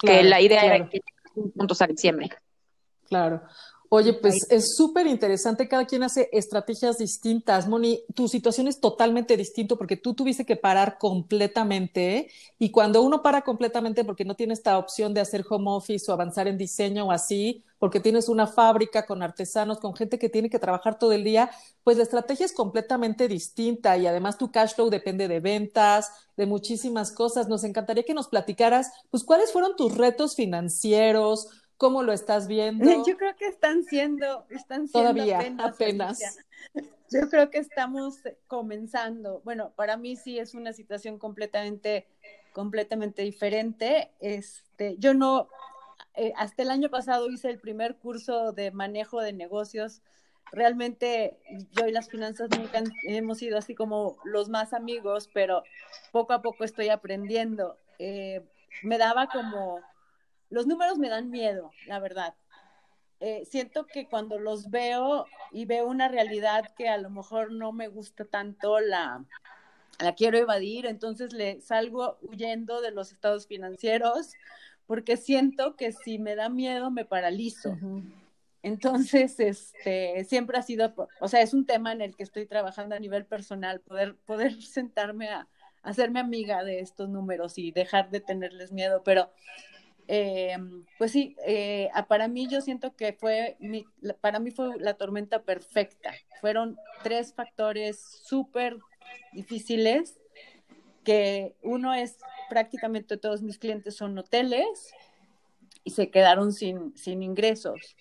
que 0.00 0.22
la 0.22 0.40
idea 0.40 0.64
era 0.64 0.88
que 0.88 1.00
puntos 1.56 1.82
a 1.82 1.86
diciembre. 1.86 2.30
Claro. 3.08 3.42
Oye, 3.90 4.12
pues 4.12 4.46
es 4.50 4.76
súper 4.76 5.06
interesante, 5.06 5.66
cada 5.66 5.86
quien 5.86 6.02
hace 6.02 6.28
estrategias 6.32 6.98
distintas. 6.98 7.66
Moni, 7.66 8.02
tu 8.14 8.28
situación 8.28 8.68
es 8.68 8.80
totalmente 8.80 9.34
distinta 9.34 9.76
porque 9.76 9.96
tú 9.96 10.12
tuviste 10.12 10.44
que 10.44 10.56
parar 10.56 10.98
completamente 10.98 12.30
y 12.58 12.70
cuando 12.70 13.00
uno 13.00 13.22
para 13.22 13.40
completamente 13.40 14.04
porque 14.04 14.26
no 14.26 14.34
tiene 14.34 14.52
esta 14.52 14.76
opción 14.76 15.14
de 15.14 15.22
hacer 15.22 15.42
home 15.48 15.70
office 15.70 16.10
o 16.10 16.12
avanzar 16.12 16.48
en 16.48 16.58
diseño 16.58 17.06
o 17.06 17.12
así, 17.12 17.64
porque 17.78 17.98
tienes 17.98 18.28
una 18.28 18.46
fábrica 18.46 19.06
con 19.06 19.22
artesanos, 19.22 19.78
con 19.78 19.94
gente 19.94 20.18
que 20.18 20.28
tiene 20.28 20.50
que 20.50 20.58
trabajar 20.58 20.98
todo 20.98 21.12
el 21.12 21.24
día, 21.24 21.50
pues 21.82 21.96
la 21.96 22.02
estrategia 22.02 22.44
es 22.44 22.52
completamente 22.52 23.26
distinta 23.26 23.96
y 23.96 24.06
además 24.06 24.36
tu 24.36 24.50
cash 24.52 24.74
flow 24.74 24.90
depende 24.90 25.28
de 25.28 25.40
ventas, 25.40 26.10
de 26.36 26.44
muchísimas 26.44 27.10
cosas. 27.10 27.48
Nos 27.48 27.64
encantaría 27.64 28.04
que 28.04 28.12
nos 28.12 28.28
platicaras, 28.28 28.90
pues, 29.10 29.24
cuáles 29.24 29.50
fueron 29.50 29.76
tus 29.76 29.96
retos 29.96 30.34
financieros, 30.34 31.48
¿Cómo 31.78 32.02
lo 32.02 32.12
estás 32.12 32.48
viendo? 32.48 33.06
Yo 33.06 33.16
creo 33.16 33.34
que 33.36 33.46
están 33.46 33.84
siendo, 33.84 34.44
están 34.50 34.88
siendo 34.88 35.14
todavía 35.14 35.40
apenas. 35.58 36.38
Yo 37.10 37.30
creo 37.30 37.48
que 37.50 37.58
estamos 37.58 38.18
comenzando. 38.46 39.40
Bueno, 39.44 39.72
para 39.76 39.96
mí 39.96 40.16
sí 40.16 40.38
es 40.38 40.54
una 40.54 40.74
situación 40.74 41.18
completamente, 41.18 42.06
completamente 42.52 43.22
diferente. 43.22 44.10
Este, 44.20 44.96
yo 44.98 45.14
no, 45.14 45.48
eh, 46.14 46.34
hasta 46.36 46.62
el 46.62 46.70
año 46.70 46.90
pasado 46.90 47.30
hice 47.30 47.48
el 47.48 47.58
primer 47.58 47.96
curso 47.96 48.52
de 48.52 48.70
manejo 48.72 49.20
de 49.22 49.32
negocios 49.32 50.02
realmente 50.52 51.38
yo 51.72 51.86
y 51.86 51.92
las 51.92 52.08
finanzas 52.08 52.48
nunca 52.56 52.82
hemos 53.04 53.38
sido 53.38 53.58
así 53.58 53.74
como 53.74 54.16
los 54.24 54.48
más 54.48 54.72
amigos, 54.72 55.28
pero 55.32 55.62
poco 56.12 56.32
a 56.32 56.42
poco 56.42 56.64
estoy 56.64 56.88
aprendiendo. 56.88 57.76
Eh, 57.98 58.42
me 58.82 58.98
daba 58.98 59.28
como, 59.28 59.80
los 60.50 60.66
números 60.66 60.98
me 60.98 61.08
dan 61.08 61.30
miedo, 61.30 61.70
la 61.86 61.98
verdad. 61.98 62.34
Eh, 63.20 63.44
siento 63.46 63.86
que 63.86 64.06
cuando 64.06 64.38
los 64.38 64.70
veo 64.70 65.26
y 65.50 65.64
veo 65.64 65.86
una 65.86 66.08
realidad 66.08 66.72
que 66.76 66.88
a 66.88 66.98
lo 66.98 67.10
mejor 67.10 67.52
no 67.52 67.72
me 67.72 67.88
gusta 67.88 68.24
tanto, 68.24 68.78
la, 68.78 69.24
la 69.98 70.14
quiero 70.14 70.38
evadir, 70.38 70.86
entonces 70.86 71.32
le 71.32 71.60
salgo 71.60 72.18
huyendo 72.22 72.80
de 72.80 72.92
los 72.92 73.12
estados 73.12 73.46
financieros 73.46 74.34
porque 74.86 75.16
siento 75.16 75.76
que 75.76 75.92
si 75.92 76.18
me 76.18 76.34
da 76.34 76.48
miedo 76.48 76.90
me 76.90 77.04
paralizo. 77.04 77.76
Entonces, 78.62 79.38
este, 79.38 80.24
siempre 80.24 80.58
ha 80.58 80.62
sido, 80.62 80.94
o 81.20 81.28
sea, 81.28 81.42
es 81.42 81.52
un 81.52 81.66
tema 81.66 81.92
en 81.92 82.00
el 82.00 82.16
que 82.16 82.22
estoy 82.22 82.46
trabajando 82.46 82.94
a 82.94 82.98
nivel 82.98 83.26
personal, 83.26 83.80
poder, 83.80 84.16
poder 84.24 84.62
sentarme 84.62 85.28
a, 85.28 85.48
hacerme 85.82 86.20
amiga 86.20 86.64
de 86.64 86.80
estos 86.80 87.08
números 87.08 87.58
y 87.58 87.70
dejar 87.70 88.10
de 88.10 88.20
tenerles 88.20 88.72
miedo, 88.72 89.02
pero 89.04 89.30
eh, 90.08 90.56
pues 90.96 91.12
sí, 91.12 91.36
eh, 91.46 91.90
para 92.08 92.28
mí 92.28 92.48
yo 92.48 92.62
siento 92.62 92.96
que 92.96 93.12
fue, 93.12 93.58
para 94.22 94.40
mí 94.40 94.50
fue 94.50 94.78
la 94.80 94.94
tormenta 94.94 95.42
perfecta. 95.42 96.14
Fueron 96.40 96.78
tres 97.02 97.34
factores 97.34 98.00
súper 98.00 98.78
difíciles, 99.32 100.18
que 101.04 101.54
uno 101.62 101.92
es 101.94 102.18
prácticamente 102.48 103.18
todos 103.18 103.42
mis 103.42 103.58
clientes 103.58 103.96
son 103.96 104.18
hoteles 104.18 104.92
y 105.84 105.90
se 105.90 106.10
quedaron 106.10 106.52
sin, 106.52 106.96
sin 106.96 107.22
ingresos. 107.22 107.96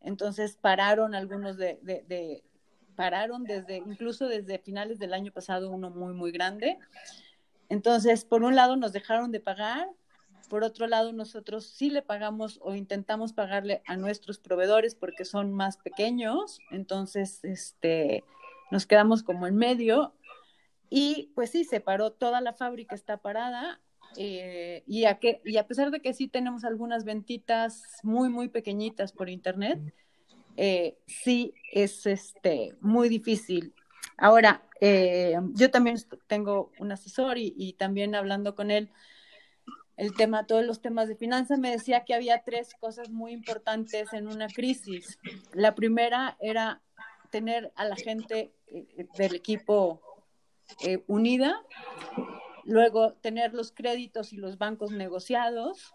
Entonces 0.00 0.56
pararon 0.60 1.14
algunos 1.14 1.56
de, 1.56 1.78
de, 1.82 2.42
pararon 2.96 3.44
desde, 3.44 3.76
incluso 3.76 4.26
desde 4.26 4.58
finales 4.58 4.98
del 4.98 5.14
año 5.14 5.30
pasado, 5.32 5.70
uno 5.70 5.90
muy, 5.90 6.12
muy 6.12 6.32
grande. 6.32 6.78
Entonces, 7.68 8.24
por 8.24 8.42
un 8.42 8.56
lado 8.56 8.76
nos 8.76 8.92
dejaron 8.92 9.30
de 9.30 9.40
pagar, 9.40 9.88
por 10.48 10.64
otro 10.64 10.86
lado 10.86 11.12
nosotros 11.12 11.66
sí 11.66 11.90
le 11.90 12.02
pagamos 12.02 12.58
o 12.62 12.74
intentamos 12.74 13.32
pagarle 13.32 13.82
a 13.86 13.96
nuestros 13.96 14.38
proveedores 14.38 14.94
porque 14.94 15.24
son 15.24 15.52
más 15.52 15.76
pequeños, 15.76 16.58
entonces 16.70 17.44
este, 17.44 18.24
nos 18.70 18.86
quedamos 18.86 19.22
como 19.22 19.46
en 19.46 19.56
medio 19.56 20.14
y 20.88 21.30
pues 21.34 21.50
sí, 21.50 21.64
se 21.64 21.80
paró 21.80 22.12
toda 22.12 22.40
la 22.40 22.52
fábrica, 22.52 22.94
está 22.94 23.16
parada 23.16 23.80
eh, 24.16 24.82
y, 24.86 25.04
a 25.06 25.18
que, 25.18 25.40
y 25.44 25.56
a 25.56 25.66
pesar 25.66 25.90
de 25.90 26.00
que 26.00 26.12
sí 26.12 26.28
tenemos 26.28 26.64
algunas 26.64 27.04
ventitas 27.04 27.82
muy, 28.02 28.28
muy 28.28 28.48
pequeñitas 28.48 29.12
por 29.12 29.30
internet, 29.30 29.80
eh, 30.56 30.98
sí 31.06 31.54
es 31.72 32.04
este, 32.06 32.74
muy 32.80 33.08
difícil. 33.08 33.74
Ahora, 34.18 34.62
eh, 34.80 35.34
yo 35.54 35.70
también 35.70 35.96
tengo 36.26 36.72
un 36.78 36.92
asesor 36.92 37.38
y, 37.38 37.54
y, 37.56 37.72
también 37.74 38.14
hablando 38.14 38.54
con 38.54 38.70
él, 38.70 38.90
el 40.02 40.14
tema, 40.14 40.46
todos 40.46 40.64
los 40.64 40.80
temas 40.80 41.08
de 41.08 41.16
finanzas, 41.16 41.58
me 41.58 41.70
decía 41.70 42.04
que 42.04 42.14
había 42.14 42.42
tres 42.42 42.74
cosas 42.80 43.10
muy 43.10 43.32
importantes 43.32 44.12
en 44.12 44.26
una 44.26 44.48
crisis. 44.48 45.18
La 45.52 45.74
primera 45.74 46.36
era 46.40 46.82
tener 47.30 47.72
a 47.76 47.84
la 47.84 47.96
gente 47.96 48.52
del 49.16 49.34
equipo 49.34 50.00
unida 51.06 51.62
luego 52.64 53.14
tener 53.14 53.54
los 53.54 53.72
créditos 53.72 54.32
y 54.32 54.36
los 54.36 54.58
bancos 54.58 54.92
negociados. 54.92 55.94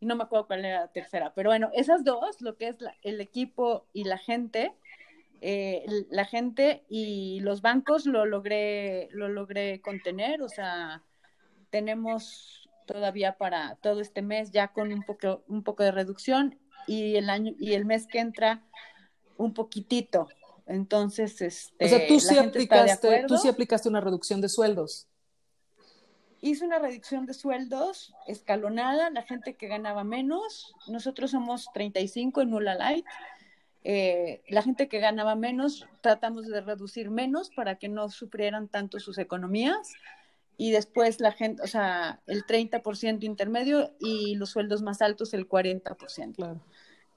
Y 0.00 0.06
no 0.06 0.16
me 0.16 0.24
acuerdo 0.24 0.46
cuál 0.46 0.64
era 0.64 0.80
la 0.80 0.92
tercera, 0.92 1.32
pero 1.34 1.50
bueno, 1.50 1.70
esas 1.72 2.04
dos, 2.04 2.40
lo 2.40 2.56
que 2.56 2.68
es 2.68 2.76
el 3.02 3.20
equipo 3.20 3.86
y 3.92 4.04
la 4.04 4.18
gente, 4.18 4.74
eh, 5.40 5.84
la 6.10 6.24
gente 6.24 6.84
y 6.88 7.40
los 7.40 7.62
bancos 7.62 8.06
lo 8.06 8.26
logré, 8.26 9.08
lo 9.12 9.28
logré 9.28 9.80
contener, 9.80 10.42
o 10.42 10.48
sea, 10.48 11.02
tenemos 11.70 12.63
todavía 12.84 13.36
para 13.36 13.76
todo 13.76 14.00
este 14.00 14.22
mes 14.22 14.50
ya 14.50 14.68
con 14.68 14.92
un 14.92 15.02
poco, 15.02 15.42
un 15.48 15.62
poco 15.62 15.82
de 15.82 15.92
reducción 15.92 16.58
y 16.86 17.16
el 17.16 17.30
año 17.30 17.54
y 17.58 17.74
el 17.74 17.84
mes 17.84 18.06
que 18.06 18.20
entra 18.20 18.62
un 19.36 19.54
poquitito. 19.54 20.28
Entonces, 20.66 21.40
este, 21.42 21.84
o 21.84 21.88
sea, 21.88 22.06
tú 22.06 22.20
sí 22.20 22.38
aplicaste, 22.38 23.24
tú 23.26 23.36
sí 23.36 23.48
aplicaste 23.48 23.88
una 23.88 24.00
reducción 24.00 24.40
de 24.40 24.48
sueldos. 24.48 25.08
Hizo 26.40 26.64
una 26.64 26.78
reducción 26.78 27.26
de 27.26 27.34
sueldos 27.34 28.14
escalonada, 28.26 29.10
la 29.10 29.22
gente 29.22 29.54
que 29.54 29.66
ganaba 29.66 30.04
menos, 30.04 30.74
nosotros 30.88 31.30
somos 31.30 31.68
35 31.72 32.42
en 32.42 32.50
Nula 32.50 32.74
Light, 32.74 33.06
eh, 33.82 34.42
la 34.48 34.62
gente 34.62 34.88
que 34.88 34.98
ganaba 34.98 35.34
menos 35.34 35.86
tratamos 36.00 36.46
de 36.46 36.62
reducir 36.62 37.10
menos 37.10 37.50
para 37.50 37.76
que 37.76 37.88
no 37.88 38.08
sufrieran 38.08 38.68
tanto 38.68 38.98
sus 38.98 39.18
economías 39.18 39.92
y 40.56 40.70
después 40.70 41.20
la 41.20 41.32
gente, 41.32 41.62
o 41.62 41.66
sea, 41.66 42.20
el 42.26 42.44
30% 42.46 43.24
intermedio 43.24 43.94
y 44.00 44.36
los 44.36 44.50
sueldos 44.50 44.82
más 44.82 45.02
altos 45.02 45.34
el 45.34 45.48
40%. 45.48 46.36
Claro 46.36 46.60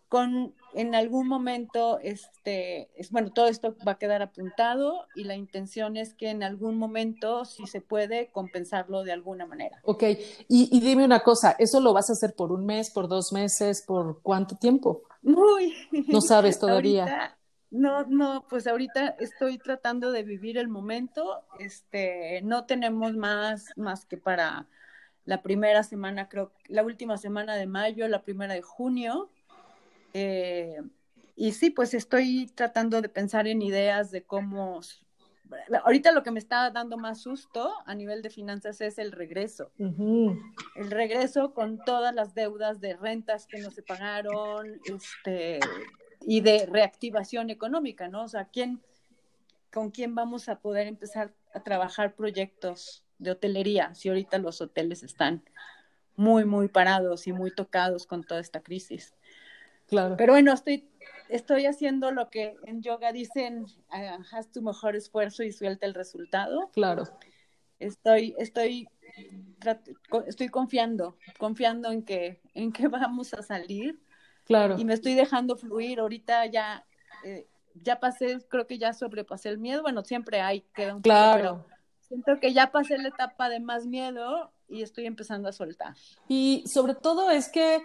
con 0.09 0.53
en 0.73 0.93
algún 0.93 1.27
momento, 1.27 1.99
este, 1.99 2.89
es, 2.95 3.09
bueno, 3.09 3.31
todo 3.31 3.47
esto 3.47 3.75
va 3.85 3.93
a 3.93 3.97
quedar 3.97 4.21
apuntado 4.21 5.05
y 5.15 5.23
la 5.23 5.35
intención 5.35 5.97
es 5.97 6.13
que 6.13 6.29
en 6.29 6.43
algún 6.43 6.77
momento, 6.77 7.45
si 7.45 7.65
se 7.65 7.81
puede, 7.81 8.29
compensarlo 8.31 9.03
de 9.03 9.11
alguna 9.11 9.45
manera. 9.47 9.81
Ok, 9.83 10.03
y, 10.47 10.79
dime 10.79 11.03
una 11.03 11.21
cosa, 11.21 11.55
¿eso 11.57 11.79
lo 11.79 11.93
vas 11.93 12.09
a 12.09 12.13
hacer 12.13 12.35
por 12.35 12.51
un 12.51 12.65
mes, 12.65 12.91
por 12.91 13.07
dos 13.07 13.33
meses, 13.33 13.83
por 13.87 14.21
cuánto 14.21 14.55
tiempo? 14.55 15.01
Muy. 15.23 15.73
No 16.09 16.21
sabes 16.21 16.59
todavía. 16.59 17.36
No, 17.69 18.05
no, 18.05 18.45
pues 18.49 18.67
ahorita 18.67 19.15
estoy 19.19 19.57
tratando 19.57 20.11
de 20.11 20.23
vivir 20.23 20.57
el 20.57 20.67
momento. 20.67 21.43
Este, 21.59 22.41
no 22.43 22.65
tenemos 22.65 23.15
más, 23.15 23.71
más 23.75 24.05
que 24.05 24.17
para 24.17 24.67
la 25.25 25.41
primera 25.41 25.83
semana, 25.83 26.29
creo, 26.29 26.53
la 26.67 26.83
última 26.83 27.17
semana 27.17 27.55
de 27.55 27.67
mayo, 27.67 28.07
la 28.07 28.23
primera 28.23 28.53
de 28.53 28.61
junio 28.61 29.29
eh, 30.13 30.81
y 31.35 31.51
sí, 31.51 31.69
pues 31.69 31.93
estoy 31.93 32.51
tratando 32.55 33.01
de 33.01 33.09
pensar 33.09 33.47
en 33.47 33.61
ideas 33.61 34.09
de 34.11 34.23
cómo... 34.23 34.81
Ahorita 35.83 36.11
lo 36.11 36.23
que 36.23 36.31
me 36.31 36.39
está 36.39 36.71
dando 36.71 36.97
más 36.97 37.21
susto 37.21 37.71
a 37.85 37.95
nivel 37.95 38.21
de 38.21 38.29
finanzas 38.29 38.81
es 38.81 38.97
el 38.97 39.11
regreso. 39.11 39.71
El 39.77 40.91
regreso 40.91 41.53
con 41.53 41.77
todas 41.85 42.13
las 42.13 42.33
deudas 42.33 42.81
de 42.81 42.97
rentas 42.97 43.45
que 43.45 43.59
no 43.59 43.71
se 43.71 43.81
pagaron 43.83 44.81
este, 44.85 45.59
y 46.21 46.41
de 46.41 46.65
reactivación 46.65 47.49
económica, 47.49 48.07
¿no? 48.07 48.23
O 48.23 48.27
sea, 48.27 48.45
¿quién, 48.45 48.81
¿con 49.71 49.91
quién 49.91 50.15
vamos 50.15 50.49
a 50.49 50.59
poder 50.59 50.87
empezar 50.87 51.33
a 51.53 51.63
trabajar 51.63 52.15
proyectos 52.15 53.03
de 53.19 53.31
hotelería 53.31 53.93
si 53.95 54.09
ahorita 54.09 54.37
los 54.37 54.61
hoteles 54.61 55.03
están 55.03 55.43
muy, 56.15 56.45
muy 56.45 56.67
parados 56.67 57.27
y 57.27 57.33
muy 57.33 57.53
tocados 57.53 58.05
con 58.05 58.23
toda 58.23 58.41
esta 58.41 58.61
crisis? 58.61 59.13
Claro. 59.87 60.17
Pero 60.17 60.33
bueno, 60.33 60.53
estoy, 60.53 60.89
estoy 61.29 61.65
haciendo 61.65 62.11
lo 62.11 62.29
que 62.29 62.57
en 62.63 62.81
yoga 62.81 63.11
dicen, 63.11 63.65
ah, 63.89 64.19
haz 64.31 64.51
tu 64.51 64.61
mejor 64.61 64.95
esfuerzo 64.95 65.43
y 65.43 65.51
suelta 65.51 65.85
el 65.85 65.93
resultado. 65.93 66.69
Claro. 66.73 67.03
Estoy, 67.79 68.35
estoy, 68.37 68.87
estoy 70.25 70.49
confiando, 70.49 71.17
confiando 71.37 71.91
en 71.91 72.03
que, 72.03 72.41
en 72.53 72.71
que 72.71 72.87
vamos 72.87 73.33
a 73.33 73.41
salir. 73.41 73.99
Claro. 74.47 74.75
Y 74.77 74.85
me 74.85 74.93
estoy 74.93 75.13
dejando 75.13 75.57
fluir. 75.57 75.99
Ahorita 75.99 76.45
ya, 76.45 76.85
eh, 77.23 77.47
ya 77.75 77.99
pasé, 77.99 78.39
creo 78.49 78.65
que 78.65 78.77
ya 78.77 78.93
sobrepasé 78.93 79.49
el 79.49 79.57
miedo. 79.57 79.81
Bueno, 79.81 80.03
siempre 80.03 80.41
hay, 80.41 80.61
queda 80.73 80.95
un 80.95 81.01
claro. 81.01 81.65
pero 81.65 81.77
siento 82.07 82.39
que 82.39 82.53
ya 82.53 82.71
pasé 82.71 82.97
la 82.97 83.09
etapa 83.09 83.49
de 83.49 83.59
más 83.59 83.85
miedo 83.85 84.51
y 84.67 84.81
estoy 84.81 85.05
empezando 85.05 85.49
a 85.49 85.51
soltar. 85.51 85.95
Y 86.27 86.63
sobre 86.65 86.95
todo 86.95 87.29
es 87.29 87.49
que 87.49 87.83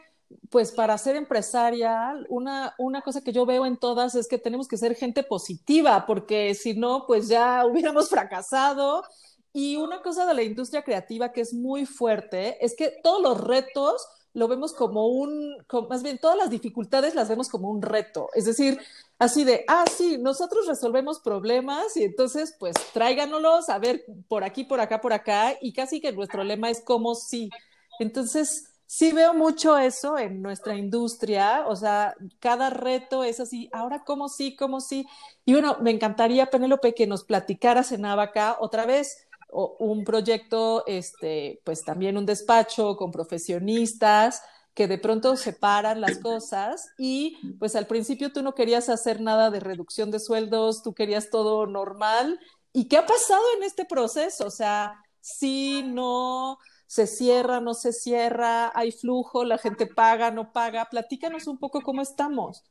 pues 0.50 0.72
para 0.72 0.96
ser 0.98 1.16
empresaria, 1.16 2.14
una, 2.28 2.74
una 2.78 3.02
cosa 3.02 3.22
que 3.22 3.32
yo 3.32 3.44
veo 3.46 3.66
en 3.66 3.76
todas 3.76 4.14
es 4.14 4.28
que 4.28 4.38
tenemos 4.38 4.68
que 4.68 4.76
ser 4.76 4.94
gente 4.94 5.22
positiva, 5.22 6.06
porque 6.06 6.54
si 6.54 6.74
no, 6.74 7.04
pues 7.06 7.28
ya 7.28 7.66
hubiéramos 7.66 8.08
fracasado. 8.08 9.04
Y 9.52 9.76
una 9.76 10.00
cosa 10.00 10.24
de 10.24 10.34
la 10.34 10.42
industria 10.42 10.82
creativa 10.82 11.32
que 11.32 11.42
es 11.42 11.52
muy 11.52 11.84
fuerte 11.84 12.64
es 12.64 12.74
que 12.74 12.98
todos 13.02 13.22
los 13.22 13.40
retos 13.40 14.06
lo 14.34 14.48
vemos 14.48 14.72
como 14.72 15.08
un, 15.08 15.56
más 15.88 16.02
bien 16.02 16.18
todas 16.18 16.36
las 16.36 16.50
dificultades 16.50 17.14
las 17.14 17.28
vemos 17.28 17.48
como 17.48 17.70
un 17.70 17.82
reto. 17.82 18.28
Es 18.34 18.46
decir, 18.46 18.78
así 19.18 19.44
de, 19.44 19.64
ah, 19.68 19.84
sí, 19.90 20.18
nosotros 20.18 20.66
resolvemos 20.66 21.20
problemas 21.20 21.96
y 21.96 22.04
entonces 22.04 22.54
pues 22.58 22.74
tráiganos 22.92 23.68
a 23.68 23.78
ver 23.78 24.04
por 24.28 24.44
aquí, 24.44 24.64
por 24.64 24.80
acá, 24.80 25.00
por 25.00 25.12
acá 25.12 25.56
y 25.60 25.72
casi 25.72 26.00
que 26.00 26.12
nuestro 26.12 26.44
lema 26.44 26.70
es 26.70 26.80
como 26.80 27.14
sí. 27.14 27.50
Entonces, 27.98 28.72
sí 28.86 29.10
veo 29.12 29.32
mucho 29.32 29.78
eso 29.78 30.18
en 30.18 30.42
nuestra 30.42 30.76
industria, 30.76 31.64
o 31.66 31.76
sea, 31.76 32.14
cada 32.40 32.68
reto 32.68 33.24
es 33.24 33.40
así, 33.40 33.70
ahora 33.72 34.04
cómo 34.04 34.28
sí, 34.28 34.54
cómo 34.54 34.82
sí. 34.82 35.06
Y 35.46 35.52
bueno, 35.54 35.78
me 35.80 35.90
encantaría, 35.90 36.50
Penélope, 36.50 36.94
que 36.94 37.06
nos 37.06 37.24
platicaras 37.24 37.92
en 37.92 38.04
Abaca 38.04 38.58
otra 38.60 38.84
vez 38.84 39.26
un 39.52 40.04
proyecto, 40.04 40.84
este, 40.86 41.60
pues 41.64 41.84
también 41.84 42.16
un 42.16 42.26
despacho 42.26 42.96
con 42.96 43.10
profesionistas 43.12 44.42
que 44.74 44.88
de 44.88 44.96
pronto 44.96 45.36
separan 45.36 46.00
las 46.00 46.18
cosas 46.18 46.88
y 46.96 47.36
pues 47.58 47.76
al 47.76 47.86
principio 47.86 48.32
tú 48.32 48.42
no 48.42 48.54
querías 48.54 48.88
hacer 48.88 49.20
nada 49.20 49.50
de 49.50 49.60
reducción 49.60 50.10
de 50.10 50.18
sueldos, 50.18 50.82
tú 50.82 50.94
querías 50.94 51.28
todo 51.28 51.66
normal. 51.66 52.40
¿Y 52.72 52.88
qué 52.88 52.96
ha 52.96 53.04
pasado 53.04 53.42
en 53.58 53.64
este 53.64 53.84
proceso? 53.84 54.46
O 54.46 54.50
sea, 54.50 54.94
si 55.20 55.82
no 55.82 56.58
se 56.86 57.06
cierra, 57.06 57.60
no 57.60 57.74
se 57.74 57.92
cierra, 57.92 58.72
hay 58.74 58.92
flujo, 58.92 59.44
la 59.44 59.58
gente 59.58 59.86
paga, 59.86 60.30
no 60.30 60.52
paga. 60.52 60.88
Platícanos 60.90 61.46
un 61.46 61.58
poco 61.58 61.82
cómo 61.82 62.00
estamos. 62.00 62.64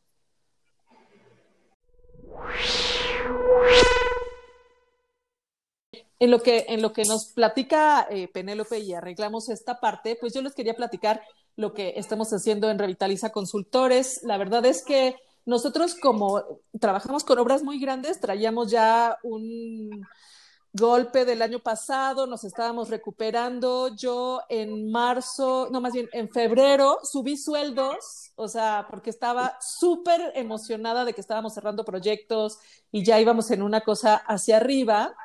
En 6.22 6.30
lo 6.30 6.44
que, 6.44 6.66
en 6.70 6.84
lo 6.84 6.94
que 6.94 7.04
nos 7.04 7.26
platica 7.34 8.06
eh, 8.08 8.28
Penélope 8.28 8.78
y 8.78 8.94
arreglamos 8.94 9.50
esta 9.50 9.80
parte, 9.80 10.16
pues 10.22 10.36
yo 10.36 10.44
les 10.44 10.54
quería 10.54 10.76
platicar 10.76 11.24
lo 11.56 11.74
que 11.74 11.96
estamos 11.98 12.32
haciendo 12.32 12.70
en 12.70 12.78
Revitaliza 12.78 13.32
Consultores. 13.32 14.22
La 14.22 14.38
verdad 14.38 14.64
es 14.68 14.84
que 14.84 15.16
nosotros 15.48 15.96
como 15.96 16.44
trabajamos 16.80 17.24
con 17.24 17.40
obras 17.40 17.64
muy 17.64 17.80
grandes, 17.80 18.20
traíamos 18.20 18.70
ya 18.70 19.18
un 19.24 20.06
golpe 20.74 21.26
del 21.26 21.42
año 21.42 21.58
pasado, 21.58 22.28
nos 22.28 22.44
estábamos 22.44 22.90
recuperando. 22.90 23.96
Yo 23.96 24.42
en 24.48 24.92
marzo, 24.92 25.70
no 25.72 25.82
más 25.82 25.94
bien 25.94 26.08
en 26.14 26.30
febrero, 26.30 27.00
subí 27.04 27.36
sueldos, 27.36 28.32
o 28.36 28.48
sea, 28.48 28.86
porque 28.90 29.10
estaba 29.10 29.58
súper 29.60 30.34
emocionada 30.36 31.04
de 31.04 31.14
que 31.14 31.22
estábamos 31.22 31.56
cerrando 31.56 31.84
proyectos 31.84 32.60
y 32.92 33.04
ya 33.04 33.20
íbamos 33.20 33.50
en 33.50 33.64
una 33.64 33.82
cosa 33.82 34.16
hacia 34.16 34.58
arriba. 34.58 35.16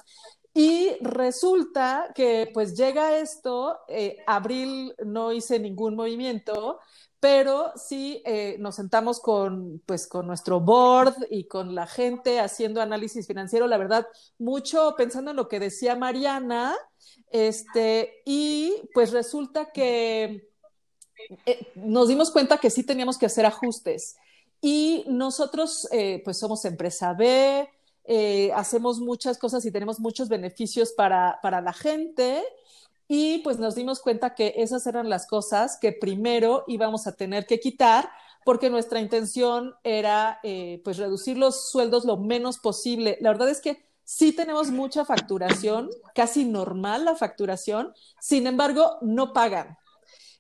Y 0.59 0.97
resulta 1.03 2.13
que 2.15 2.51
pues 2.55 2.75
llega 2.75 3.19
esto, 3.19 3.79
eh, 3.89 4.17
abril 4.27 4.95
no 5.05 5.31
hice 5.31 5.59
ningún 5.59 5.95
movimiento, 5.95 6.81
pero 7.21 7.73
sí 7.77 8.23
eh, 8.25 8.57
nos 8.59 8.77
sentamos 8.77 9.21
con, 9.21 9.83
pues, 9.85 10.07
con 10.07 10.27
nuestro 10.27 10.61
board 10.61 11.15
y 11.31 11.45
con 11.45 11.75
la 11.75 11.87
gente 11.87 12.41
haciendo 12.41 12.81
análisis 12.81 13.27
financiero, 13.27 13.67
la 13.67 13.77
verdad, 13.77 14.07
mucho 14.39 14.95
pensando 14.97 15.33
en 15.33 15.37
lo 15.37 15.47
que 15.47 15.61
decía 15.61 15.95
Mariana, 15.95 16.75
este, 17.31 18.23
y 18.25 18.73
pues 18.95 19.13
resulta 19.13 19.73
que 19.73 20.49
eh, 21.45 21.73
nos 21.75 22.09
dimos 22.09 22.31
cuenta 22.31 22.57
que 22.57 22.71
sí 22.71 22.83
teníamos 22.83 23.19
que 23.19 23.27
hacer 23.27 23.45
ajustes. 23.45 24.17
Y 24.63 25.05
nosotros, 25.07 25.87
pues 26.25 26.39
somos 26.39 26.65
empresa 26.65 27.13
B, 27.13 27.69
eh, 28.07 28.53
hacemos 28.55 29.01
muchas 29.01 29.39
cosas 29.39 29.65
y 29.65 29.71
tenemos 29.71 30.01
muchos 30.01 30.29
beneficios 30.29 30.93
para, 30.93 31.39
para 31.43 31.61
la 31.61 31.73
gente. 31.73 32.45
Y 33.09 33.39
pues 33.39 33.59
nos 33.59 33.75
dimos 33.75 34.01
cuenta 34.01 34.35
que 34.35 34.55
esas 34.57 34.87
eran 34.87 35.09
las 35.09 35.27
cosas 35.27 35.79
que 35.81 35.93
primero 35.93 36.65
íbamos 36.67 37.07
a 37.07 37.13
tener 37.13 37.47
que 37.47 37.61
quitar 37.61 38.11
porque 38.45 38.71
nuestra 38.71 39.01
intención 39.01 39.75
era 39.83 40.39
eh, 40.45 40.81
pues 40.85 40.99
reducir 40.99 41.37
los 41.37 41.69
sueldos 41.69 42.05
lo 42.05 42.17
menos 42.17 42.59
posible. 42.59 43.19
La 43.21 43.31
verdad 43.31 43.49
es 43.49 43.61
que 43.61 43.85
sí 44.05 44.33
tenemos 44.33 44.71
mucha 44.71 45.05
facturación, 45.05 45.91
casi 46.15 46.45
normal 46.45 47.05
la 47.05 47.17
facturación, 47.17 47.93
sin 48.21 48.47
embargo, 48.47 48.99
no 49.03 49.33
pagan. 49.33 49.77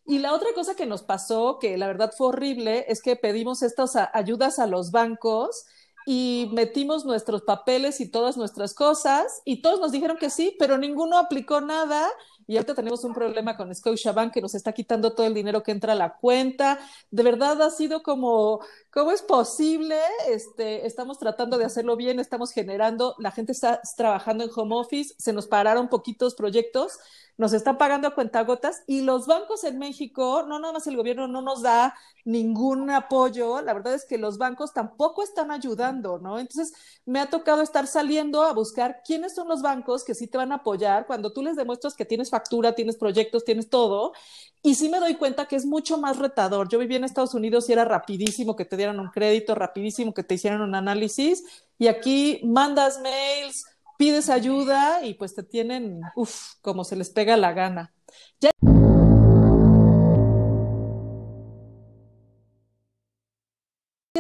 Y 0.05 0.21
la 0.21 0.35
otra 0.35 0.51
cosa 0.55 0.77
que 0.77 0.87
nos 0.87 1.03
pasó, 1.03 1.59
que 1.59 1.77
la 1.77 1.89
verdad 1.89 2.13
fue 2.17 2.29
horrible, 2.29 2.85
es 2.89 3.03
que 3.03 3.17
pedimos 3.17 3.63
estas 3.63 3.97
ayudas 4.13 4.61
a 4.61 4.69
los 4.69 4.93
bancos 4.93 5.67
y 6.07 6.49
metimos 6.53 7.05
nuestros 7.05 7.43
papeles 7.43 8.01
y 8.01 8.09
todas 8.09 8.37
nuestras 8.37 8.73
cosas 8.75 9.43
y 9.45 9.61
todos 9.61 9.81
nos 9.81 9.91
dijeron 9.91 10.17
que 10.17 10.31
sí, 10.31 10.55
pero 10.59 10.79
ninguno 10.79 11.19
aplicó 11.19 11.61
nada 11.61 12.09
y 12.47 12.57
ahorita 12.57 12.77
tenemos 12.77 13.03
un 13.03 13.13
problema 13.13 13.57
con 13.57 13.75
Scotiabank 13.75 14.33
que 14.33 14.41
nos 14.41 14.55
está 14.55 14.73
quitando 14.73 15.15
todo 15.15 15.27
el 15.27 15.35
dinero 15.35 15.65
que 15.65 15.73
entra 15.73 15.95
a 15.95 15.97
la 15.97 16.17
cuenta. 16.17 16.79
De 17.11 17.25
verdad 17.25 17.61
ha 17.61 17.71
sido 17.71 18.05
como, 18.05 18.61
¿cómo 18.97 19.13
es 19.13 19.21
posible? 19.21 19.99
Este, 20.27 20.87
estamos 20.87 21.19
tratando 21.19 21.59
de 21.59 21.67
hacerlo 21.67 21.97
bien, 21.97 22.19
estamos 22.19 22.51
generando, 22.51 23.15
la 23.19 23.31
gente 23.31 23.53
está 23.53 23.83
trabajando 23.95 24.43
en 24.43 24.51
home 24.57 24.75
office, 24.75 25.15
se 25.19 25.35
nos 25.35 25.47
pararon 25.47 25.91
poquitos 25.91 26.35
proyectos, 26.35 26.99
nos 27.37 27.53
están 27.53 27.77
pagando 27.77 28.09
a 28.09 28.15
cuentagotas 28.15 28.83
y 28.87 29.03
los 29.03 29.27
bancos 29.27 29.65
en 29.65 29.79
México, 29.79 30.45
no 30.49 30.59
nada 30.59 30.73
más 30.73 30.87
el 30.87 30.97
gobierno 30.97 31.29
no 31.29 31.43
nos 31.43 31.61
da 31.61 31.95
ningún 32.25 32.89
apoyo, 32.89 33.61
la 33.61 33.75
verdad 33.75 33.93
es 33.93 34.07
que 34.07 34.17
los 34.17 34.39
bancos 34.39 34.73
tampoco 34.73 35.23
están 35.23 35.51
ayudando, 35.51 36.19
¿no? 36.19 36.39
Entonces 36.39 36.73
me 37.05 37.21
ha 37.21 37.29
tocado 37.29 37.61
estar 37.61 37.87
saliendo 37.87 38.43
a 38.45 38.55
buscar 38.55 39.03
quiénes 39.05 39.35
son 39.35 39.49
los 39.49 39.61
bancos 39.61 40.05
que 40.05 40.15
sí 40.15 40.27
te 40.27 40.39
van 40.39 40.53
a 40.53 40.57
apoyar 40.57 41.07
cuando 41.07 41.33
tú 41.35 41.43
les 41.43 41.57
demuestras 41.57 41.95
que 41.95 42.07
tienes 42.07 42.31
factura, 42.31 42.75
tienes 42.75 42.97
proyectos, 42.97 43.45
tienes 43.45 43.69
todo. 43.69 44.15
Y 44.63 44.75
sí 44.75 44.89
me 44.89 44.99
doy 44.99 45.15
cuenta 45.15 45.47
que 45.47 45.55
es 45.55 45.65
mucho 45.65 45.99
más 45.99 46.19
retador. 46.19 46.69
Yo 46.69 46.81
viví 46.81 46.97
en 46.97 47.05
Estados 47.05 47.35
Unidos 47.35 47.69
y 47.69 47.73
era 47.73 47.85
rapidísimo 47.85 48.57
que 48.57 48.65
te 48.65 48.77
un 49.01 49.11
crédito, 49.11 49.55
rapidísimo 49.55 50.15
que 50.15 50.23
te 50.23 50.35
hicieran 50.35 50.61
un 50.61 50.75
análisis. 50.75 51.45
Y 51.79 51.89
aquí 51.89 52.41
mandas 52.45 53.01
mails, 53.01 53.67
pides 53.99 54.31
ayuda 54.31 55.05
y 55.05 55.15
pues 55.15 55.35
te 55.35 55.43
tienen, 55.43 56.01
uff, 56.15 56.55
como 56.61 56.85
se 56.85 56.97
les 56.97 57.11
pega 57.11 57.37
la 57.37 57.53
gana. 57.53 57.93
Ya 58.41 58.51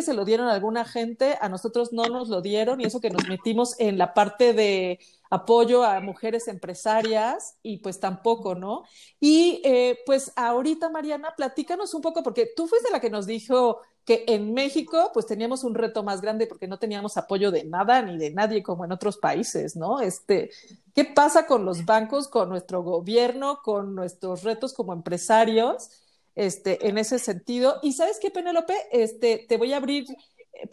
se 0.02 0.14
lo 0.14 0.24
dieron 0.24 0.48
a 0.48 0.52
alguna 0.52 0.84
gente, 0.84 1.38
a 1.40 1.48
nosotros 1.48 1.92
no 1.92 2.04
nos 2.04 2.28
lo 2.28 2.42
dieron 2.42 2.80
y 2.80 2.84
eso 2.84 3.00
que 3.00 3.10
nos 3.10 3.26
metimos 3.28 3.78
en 3.80 3.98
la 3.98 4.14
parte 4.14 4.52
de 4.52 4.98
apoyo 5.30 5.84
a 5.84 6.00
mujeres 6.00 6.48
empresarias 6.48 7.58
y 7.62 7.78
pues 7.78 7.98
tampoco, 7.98 8.54
¿no? 8.54 8.84
Y 9.20 9.60
eh, 9.64 9.98
pues 10.06 10.32
ahorita, 10.36 10.90
Mariana, 10.90 11.34
platícanos 11.36 11.94
un 11.94 12.02
poco, 12.02 12.22
porque 12.22 12.48
tú 12.54 12.66
fuiste 12.68 12.90
la 12.92 13.00
que 13.00 13.10
nos 13.10 13.26
dijo 13.26 13.80
que 14.06 14.24
en 14.28 14.54
México 14.54 15.10
pues 15.12 15.26
teníamos 15.26 15.64
un 15.64 15.74
reto 15.74 16.04
más 16.04 16.20
grande 16.20 16.46
porque 16.46 16.68
no 16.68 16.78
teníamos 16.78 17.16
apoyo 17.16 17.50
de 17.50 17.64
nada 17.64 18.00
ni 18.02 18.16
de 18.16 18.30
nadie 18.30 18.62
como 18.62 18.84
en 18.84 18.92
otros 18.92 19.18
países, 19.18 19.74
¿no? 19.74 20.00
Este, 20.00 20.50
¿qué 20.94 21.04
pasa 21.04 21.46
con 21.46 21.64
los 21.64 21.84
bancos, 21.84 22.28
con 22.28 22.48
nuestro 22.48 22.82
gobierno, 22.82 23.60
con 23.62 23.96
nuestros 23.96 24.44
retos 24.44 24.72
como 24.72 24.92
empresarios? 24.92 25.90
Este, 26.36 26.86
en 26.86 26.98
ese 26.98 27.18
sentido. 27.18 27.80
Y 27.82 27.94
sabes 27.94 28.18
qué, 28.20 28.30
Penélope, 28.30 28.74
este, 28.92 29.46
te 29.48 29.56
voy 29.56 29.72
a 29.72 29.78
abrir 29.78 30.06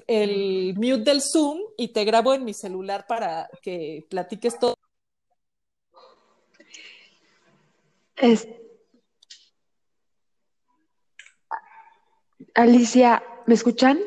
el 0.08 0.76
mute 0.76 1.04
del 1.04 1.22
Zoom 1.22 1.60
y 1.78 1.88
te 1.88 2.04
grabo 2.06 2.34
en 2.34 2.46
mi 2.46 2.54
celular 2.54 3.06
para 3.08 3.50
que 3.62 4.06
platiques 4.10 4.60
todo. 4.60 4.76
Alicia, 12.56 13.24
¿me 13.48 13.56
escuchan? 13.56 14.00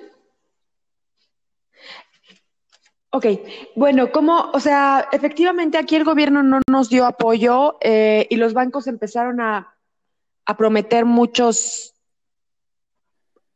Ok, 3.10 3.26
bueno, 3.74 4.12
como, 4.12 4.50
o 4.52 4.60
sea, 4.60 5.08
efectivamente 5.10 5.78
aquí 5.78 5.96
el 5.96 6.04
gobierno 6.04 6.42
no 6.42 6.60
nos 6.70 6.90
dio 6.90 7.06
apoyo 7.06 7.78
eh, 7.80 8.26
y 8.28 8.36
los 8.36 8.52
bancos 8.52 8.86
empezaron 8.86 9.40
a, 9.40 9.72
prometer 10.58 11.06
muchos 11.06 11.94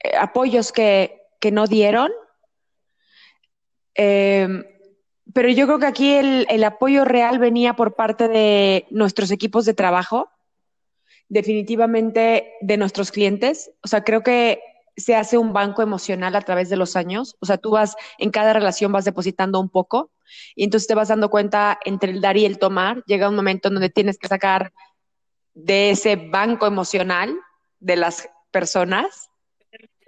eh, 0.01 0.17
apoyos 0.17 0.73
que, 0.73 1.21
que, 1.39 1.53
no 1.53 1.67
dieron. 1.67 2.11
Em, 3.95 4.65
pero 5.35 5.51
yo 5.51 5.67
creo 5.67 5.79
que 5.79 5.87
aquí 5.87 6.15
el, 6.15 6.47
el 6.49 6.65
apoyo 6.65 7.05
real 7.05 7.39
venía 7.39 7.75
por 7.75 7.95
parte 7.95 8.29
de 8.29 8.87
nuestros 8.91 9.31
equipos 9.31 9.67
de 9.67 9.75
trabajo, 9.75 10.31
definitivamente 11.29 12.55
de 12.63 12.77
nuestros 12.79 13.13
clientes. 13.13 13.71
O 13.83 13.89
sea, 13.89 14.05
creo 14.05 14.23
que 14.23 14.61
se 15.01 15.17
hace 15.17 15.39
un 15.39 15.53
banco 15.53 15.83
emocional 15.83 16.37
a 16.37 16.43
través 16.43 16.69
de 16.69 16.77
los 16.77 16.97
años. 16.97 17.37
O 17.41 17.47
sea, 17.47 17.59
tú 17.59 17.71
vas, 17.71 17.97
en 18.19 18.31
cada 18.31 18.53
relación 18.53 18.93
vas 18.93 19.05
depositando 19.05 19.61
un 19.61 19.69
poco 19.69 20.11
y 20.55 20.65
entonces 20.65 20.87
te 20.87 20.95
vas 20.95 21.09
dando 21.09 21.31
cuenta 21.31 21.79
entre 21.85 22.13
el 22.13 22.21
dar 22.21 22.37
y 22.37 22.45
el 22.45 22.59
tomar. 22.59 23.03
Llega 23.07 23.29
un 23.29 23.37
momento 23.37 23.69
en 23.69 23.75
donde 23.75 23.91
tienes 23.91 24.19
que 24.19 24.29
sacar 24.29 24.73
de 25.55 25.91
ese 25.91 26.17
banco 26.17 26.67
emocional 26.67 27.37
de 27.81 27.97
las 27.97 28.29
personas. 28.51 29.31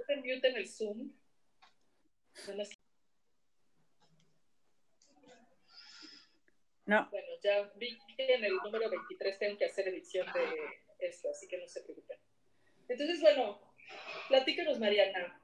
en 0.09 0.57
el 0.57 0.69
Zoom. 0.69 1.13
No. 6.85 7.09
Bueno, 7.11 7.29
ya 7.43 7.73
vi 7.77 7.99
que 8.17 8.35
en 8.35 8.45
el 8.45 8.57
número 8.57 8.91
23 8.91 9.39
tengo 9.39 9.57
que 9.57 9.67
hacer 9.67 9.89
edición 9.89 10.27
de 10.33 11.07
esto, 11.07 11.29
así 11.31 11.47
que 11.49 11.59
no 11.59 11.69
se 11.69 11.81
preocupen. 11.83 12.19
Entonces, 12.89 13.21
bueno, 13.21 13.72
Platícanos, 14.29 14.79
Mariana. 14.79 15.39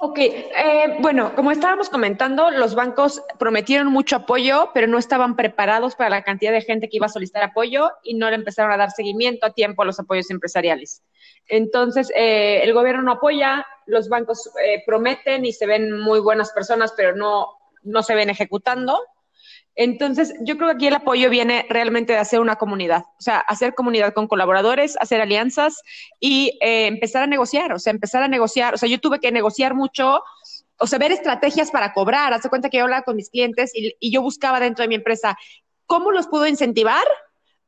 Ok, 0.00 0.18
eh, 0.18 0.96
bueno, 1.00 1.34
como 1.34 1.50
estábamos 1.50 1.88
comentando, 1.88 2.50
los 2.50 2.74
bancos 2.74 3.22
prometieron 3.38 3.88
mucho 3.88 4.16
apoyo, 4.16 4.70
pero 4.72 4.86
no 4.86 4.98
estaban 4.98 5.36
preparados 5.36 5.94
para 5.94 6.10
la 6.10 6.22
cantidad 6.22 6.52
de 6.52 6.62
gente 6.62 6.88
que 6.88 6.96
iba 6.96 7.06
a 7.06 7.10
solicitar 7.10 7.42
apoyo 7.42 7.90
y 8.02 8.14
no 8.14 8.28
le 8.28 8.36
empezaron 8.36 8.72
a 8.72 8.76
dar 8.76 8.90
seguimiento 8.90 9.46
a 9.46 9.52
tiempo 9.52 9.82
a 9.82 9.84
los 9.84 9.98
apoyos 9.98 10.30
empresariales. 10.30 11.02
Entonces, 11.48 12.10
eh, 12.16 12.60
el 12.62 12.72
gobierno 12.72 13.02
no 13.02 13.12
apoya, 13.12 13.66
los 13.86 14.08
bancos 14.08 14.50
eh, 14.64 14.82
prometen 14.86 15.44
y 15.44 15.52
se 15.52 15.66
ven 15.66 16.00
muy 16.00 16.20
buenas 16.20 16.52
personas, 16.52 16.94
pero 16.96 17.14
no, 17.14 17.48
no 17.82 18.02
se 18.02 18.14
ven 18.14 18.30
ejecutando. 18.30 18.98
Entonces, 19.76 20.34
yo 20.40 20.56
creo 20.56 20.68
que 20.68 20.74
aquí 20.76 20.86
el 20.86 20.94
apoyo 20.94 21.28
viene 21.30 21.66
realmente 21.68 22.12
de 22.12 22.20
hacer 22.20 22.40
una 22.40 22.56
comunidad, 22.56 23.02
o 23.18 23.22
sea, 23.22 23.38
hacer 23.38 23.74
comunidad 23.74 24.12
con 24.12 24.28
colaboradores, 24.28 24.96
hacer 25.00 25.20
alianzas 25.20 25.82
y 26.20 26.58
eh, 26.60 26.86
empezar 26.86 27.24
a 27.24 27.26
negociar, 27.26 27.72
o 27.72 27.78
sea, 27.78 27.90
empezar 27.90 28.22
a 28.22 28.28
negociar. 28.28 28.74
O 28.74 28.78
sea, 28.78 28.88
yo 28.88 29.00
tuve 29.00 29.18
que 29.18 29.32
negociar 29.32 29.74
mucho, 29.74 30.22
o 30.78 30.86
sea, 30.86 30.98
ver 30.98 31.12
estrategias 31.12 31.70
para 31.70 31.92
cobrar. 31.92 32.32
Hace 32.32 32.48
cuenta 32.48 32.70
que 32.70 32.78
yo 32.78 32.84
hablaba 32.84 33.02
con 33.02 33.16
mis 33.16 33.30
clientes 33.30 33.72
y, 33.74 33.96
y 33.98 34.12
yo 34.12 34.22
buscaba 34.22 34.60
dentro 34.60 34.82
de 34.82 34.88
mi 34.88 34.94
empresa 34.94 35.36
cómo 35.86 36.12
los 36.12 36.28
puedo 36.28 36.46
incentivar 36.46 37.04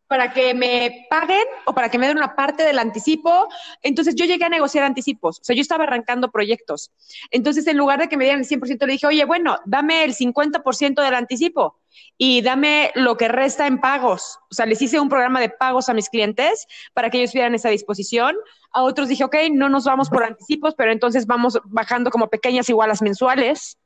para 0.09 0.33
que 0.33 0.55
me 0.55 1.07
paguen 1.11 1.45
o 1.64 1.75
para 1.75 1.90
que 1.90 1.99
me 1.99 2.07
den 2.07 2.16
una 2.16 2.37
parte 2.37 2.62
del 2.62 2.79
anticipo. 2.79 3.49
Entonces 3.83 4.14
yo 4.14 4.25
llegué 4.25 4.45
a 4.45 4.49
negociar 4.49 4.85
anticipos, 4.85 5.40
o 5.40 5.45
sea, 5.45 5.57
yo 5.57 5.62
estaba 5.62 5.85
arrancando 5.85 6.31
proyectos. 6.31 6.92
Entonces, 7.31 7.66
en 7.66 7.77
lugar 7.77 7.99
de 7.99 8.09
que 8.09 8.16
me 8.16 8.25
dieran 8.25 8.40
el 8.40 8.47
100%, 8.47 8.87
le 8.87 8.92
dije, 8.92 9.07
oye, 9.07 9.25
bueno, 9.25 9.59
dame 9.64 10.05
el 10.05 10.14
50% 10.14 11.03
del 11.03 11.14
anticipo 11.14 11.77
y 12.19 12.42
dame 12.42 12.92
lo 12.95 13.16
que 13.16 13.29
resta 13.29 13.66
en 13.66 13.81
pagos. 13.81 14.38
O 14.51 14.55
sea, 14.55 14.66
les 14.66 14.81
hice 14.81 15.01
un 15.01 15.09
programa 15.09 15.40
de 15.40 15.49
pagos 15.49 15.88
a 15.88 15.95
mis 15.95 16.09
clientes 16.09 16.66
para 16.95 17.11
que 17.11 17.19
ellos 17.19 17.33
tuvieran 17.33 17.55
esa 17.55 17.69
disposición. 17.69 18.37
A 18.73 18.83
otros 18.83 19.09
dije, 19.09 19.25
ok, 19.25 19.37
no 19.53 19.69
nos 19.69 19.85
vamos 19.85 20.09
por 20.09 20.25
anticipos, 20.25 20.75
pero 20.77 20.92
entonces 20.92 21.27
vamos 21.27 21.59
bajando 21.64 22.11
como 22.11 22.29
pequeñas 22.29 22.69
igualas 22.69 23.03
mensuales. 23.03 23.79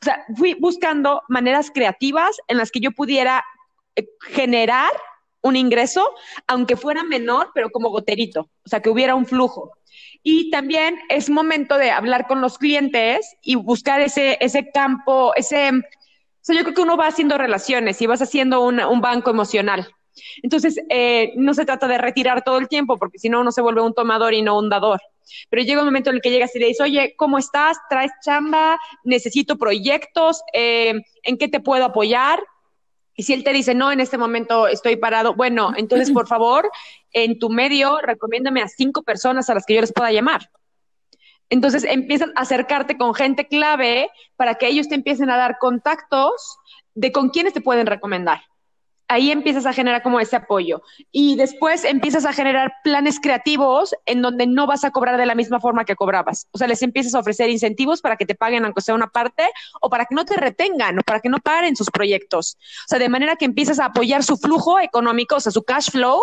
O 0.00 0.04
sea, 0.04 0.24
fui 0.36 0.54
buscando 0.54 1.22
maneras 1.28 1.70
creativas 1.72 2.36
en 2.48 2.58
las 2.58 2.70
que 2.70 2.80
yo 2.80 2.90
pudiera 2.92 3.44
eh, 3.96 4.08
generar 4.30 4.90
un 5.42 5.56
ingreso, 5.56 6.10
aunque 6.46 6.76
fuera 6.76 7.04
menor, 7.04 7.50
pero 7.54 7.70
como 7.70 7.90
goterito, 7.90 8.50
o 8.64 8.68
sea, 8.68 8.80
que 8.80 8.90
hubiera 8.90 9.14
un 9.14 9.26
flujo. 9.26 9.72
Y 10.22 10.50
también 10.50 10.98
es 11.08 11.30
momento 11.30 11.78
de 11.78 11.90
hablar 11.90 12.26
con 12.26 12.40
los 12.40 12.58
clientes 12.58 13.36
y 13.42 13.54
buscar 13.54 14.00
ese, 14.00 14.36
ese 14.40 14.70
campo, 14.70 15.32
ese, 15.36 15.70
o 15.70 16.42
sea, 16.42 16.56
yo 16.56 16.62
creo 16.62 16.74
que 16.74 16.82
uno 16.82 16.96
va 16.96 17.06
haciendo 17.06 17.38
relaciones 17.38 18.02
y 18.02 18.06
vas 18.06 18.22
haciendo 18.22 18.62
un 18.62 19.00
banco 19.00 19.30
emocional. 19.30 19.88
Entonces, 20.42 20.80
eh, 20.88 21.32
no 21.36 21.54
se 21.54 21.64
trata 21.64 21.86
de 21.88 21.98
retirar 21.98 22.42
todo 22.42 22.58
el 22.58 22.68
tiempo, 22.68 22.96
porque 22.96 23.18
si 23.18 23.28
no, 23.28 23.40
uno 23.40 23.52
se 23.52 23.62
vuelve 23.62 23.82
un 23.82 23.94
tomador 23.94 24.34
y 24.34 24.42
no 24.42 24.58
un 24.58 24.68
dador. 24.68 25.00
Pero 25.50 25.62
llega 25.62 25.80
un 25.80 25.86
momento 25.86 26.10
en 26.10 26.16
el 26.16 26.22
que 26.22 26.30
llegas 26.30 26.54
y 26.56 26.58
le 26.58 26.66
dices, 26.66 26.80
oye, 26.80 27.14
¿cómo 27.16 27.38
estás? 27.38 27.78
¿Traes 27.88 28.12
chamba? 28.24 28.78
¿Necesito 29.04 29.56
proyectos? 29.56 30.42
Eh, 30.52 30.94
¿En 31.22 31.38
qué 31.38 31.48
te 31.48 31.60
puedo 31.60 31.84
apoyar? 31.84 32.40
Y 33.18 33.24
si 33.24 33.32
él 33.32 33.42
te 33.42 33.52
dice, 33.52 33.74
no, 33.74 33.90
en 33.90 33.98
este 33.98 34.16
momento 34.16 34.68
estoy 34.68 34.94
parado, 34.94 35.34
bueno, 35.34 35.72
entonces 35.76 36.12
por 36.12 36.28
favor, 36.28 36.70
en 37.12 37.40
tu 37.40 37.50
medio, 37.50 37.98
recomiéndame 38.00 38.62
a 38.62 38.68
cinco 38.68 39.02
personas 39.02 39.50
a 39.50 39.54
las 39.54 39.66
que 39.66 39.74
yo 39.74 39.80
les 39.80 39.92
pueda 39.92 40.12
llamar. 40.12 40.50
Entonces 41.50 41.82
empiezas 41.82 42.28
a 42.36 42.42
acercarte 42.42 42.96
con 42.96 43.14
gente 43.14 43.48
clave 43.48 44.08
para 44.36 44.54
que 44.54 44.68
ellos 44.68 44.88
te 44.88 44.94
empiecen 44.94 45.30
a 45.30 45.36
dar 45.36 45.58
contactos 45.58 46.58
de 46.94 47.10
con 47.10 47.30
quiénes 47.30 47.52
te 47.52 47.60
pueden 47.60 47.88
recomendar 47.88 48.40
ahí 49.08 49.30
empiezas 49.30 49.66
a 49.66 49.72
generar 49.72 50.02
como 50.02 50.20
ese 50.20 50.36
apoyo. 50.36 50.82
Y 51.10 51.36
después 51.36 51.84
empiezas 51.84 52.26
a 52.26 52.32
generar 52.32 52.74
planes 52.84 53.18
creativos 53.20 53.94
en 54.06 54.22
donde 54.22 54.46
no 54.46 54.66
vas 54.66 54.84
a 54.84 54.90
cobrar 54.90 55.16
de 55.16 55.26
la 55.26 55.34
misma 55.34 55.60
forma 55.60 55.84
que 55.84 55.96
cobrabas. 55.96 56.46
O 56.52 56.58
sea, 56.58 56.68
les 56.68 56.82
empiezas 56.82 57.14
a 57.14 57.20
ofrecer 57.20 57.48
incentivos 57.48 58.02
para 58.02 58.16
que 58.16 58.26
te 58.26 58.34
paguen 58.34 58.64
aunque 58.64 58.82
sea 58.82 58.94
una 58.94 59.08
parte 59.08 59.48
o 59.80 59.88
para 59.88 60.04
que 60.04 60.14
no 60.14 60.24
te 60.24 60.36
retengan 60.36 60.98
o 60.98 61.02
para 61.02 61.20
que 61.20 61.30
no 61.30 61.38
paren 61.38 61.74
sus 61.74 61.90
proyectos. 61.90 62.58
O 62.84 62.88
sea, 62.88 62.98
de 62.98 63.08
manera 63.08 63.36
que 63.36 63.46
empiezas 63.46 63.80
a 63.80 63.86
apoyar 63.86 64.22
su 64.22 64.36
flujo 64.36 64.78
económico, 64.78 65.36
o 65.36 65.40
sea, 65.40 65.52
su 65.52 65.62
cash 65.62 65.90
flow 65.90 66.20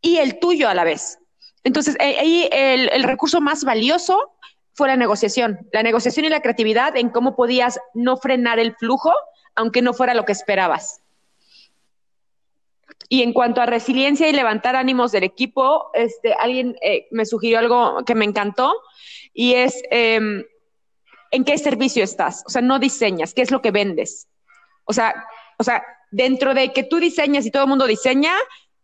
y 0.00 0.16
el 0.16 0.38
tuyo 0.38 0.68
a 0.68 0.74
la 0.74 0.84
vez. 0.84 1.18
Entonces, 1.64 1.96
eh, 2.00 2.16
ahí 2.18 2.48
el, 2.50 2.88
el 2.88 3.02
recurso 3.02 3.40
más 3.40 3.64
valioso 3.64 4.32
fue 4.72 4.88
la 4.88 4.96
negociación, 4.96 5.68
la 5.72 5.82
negociación 5.82 6.24
y 6.24 6.28
la 6.30 6.40
creatividad 6.40 6.96
en 6.96 7.10
cómo 7.10 7.36
podías 7.36 7.78
no 7.94 8.16
frenar 8.16 8.58
el 8.58 8.74
flujo, 8.76 9.12
aunque 9.54 9.82
no 9.82 9.92
fuera 9.92 10.14
lo 10.14 10.24
que 10.24 10.32
esperabas. 10.32 11.02
Y 13.08 13.22
en 13.22 13.32
cuanto 13.32 13.60
a 13.60 13.66
resiliencia 13.66 14.28
y 14.28 14.32
levantar 14.32 14.76
ánimos 14.76 15.12
del 15.12 15.24
equipo, 15.24 15.90
este, 15.94 16.34
alguien 16.34 16.76
eh, 16.82 17.08
me 17.10 17.24
sugirió 17.24 17.58
algo 17.58 18.04
que 18.04 18.14
me 18.14 18.24
encantó 18.24 18.74
y 19.32 19.54
es 19.54 19.82
em, 19.90 20.44
en 21.30 21.44
qué 21.44 21.56
servicio 21.56 22.04
estás. 22.04 22.44
O 22.46 22.50
sea, 22.50 22.60
no 22.60 22.78
diseñas, 22.78 23.32
qué 23.32 23.42
es 23.42 23.50
lo 23.50 23.62
que 23.62 23.70
vendes. 23.70 24.28
O 24.84 24.92
sea, 24.92 25.26
o 25.58 25.64
sea, 25.64 25.82
dentro 26.10 26.54
de 26.54 26.72
que 26.72 26.82
tú 26.82 26.98
diseñas 26.98 27.46
y 27.46 27.50
todo 27.50 27.62
el 27.62 27.68
mundo 27.68 27.86
diseña, 27.86 28.34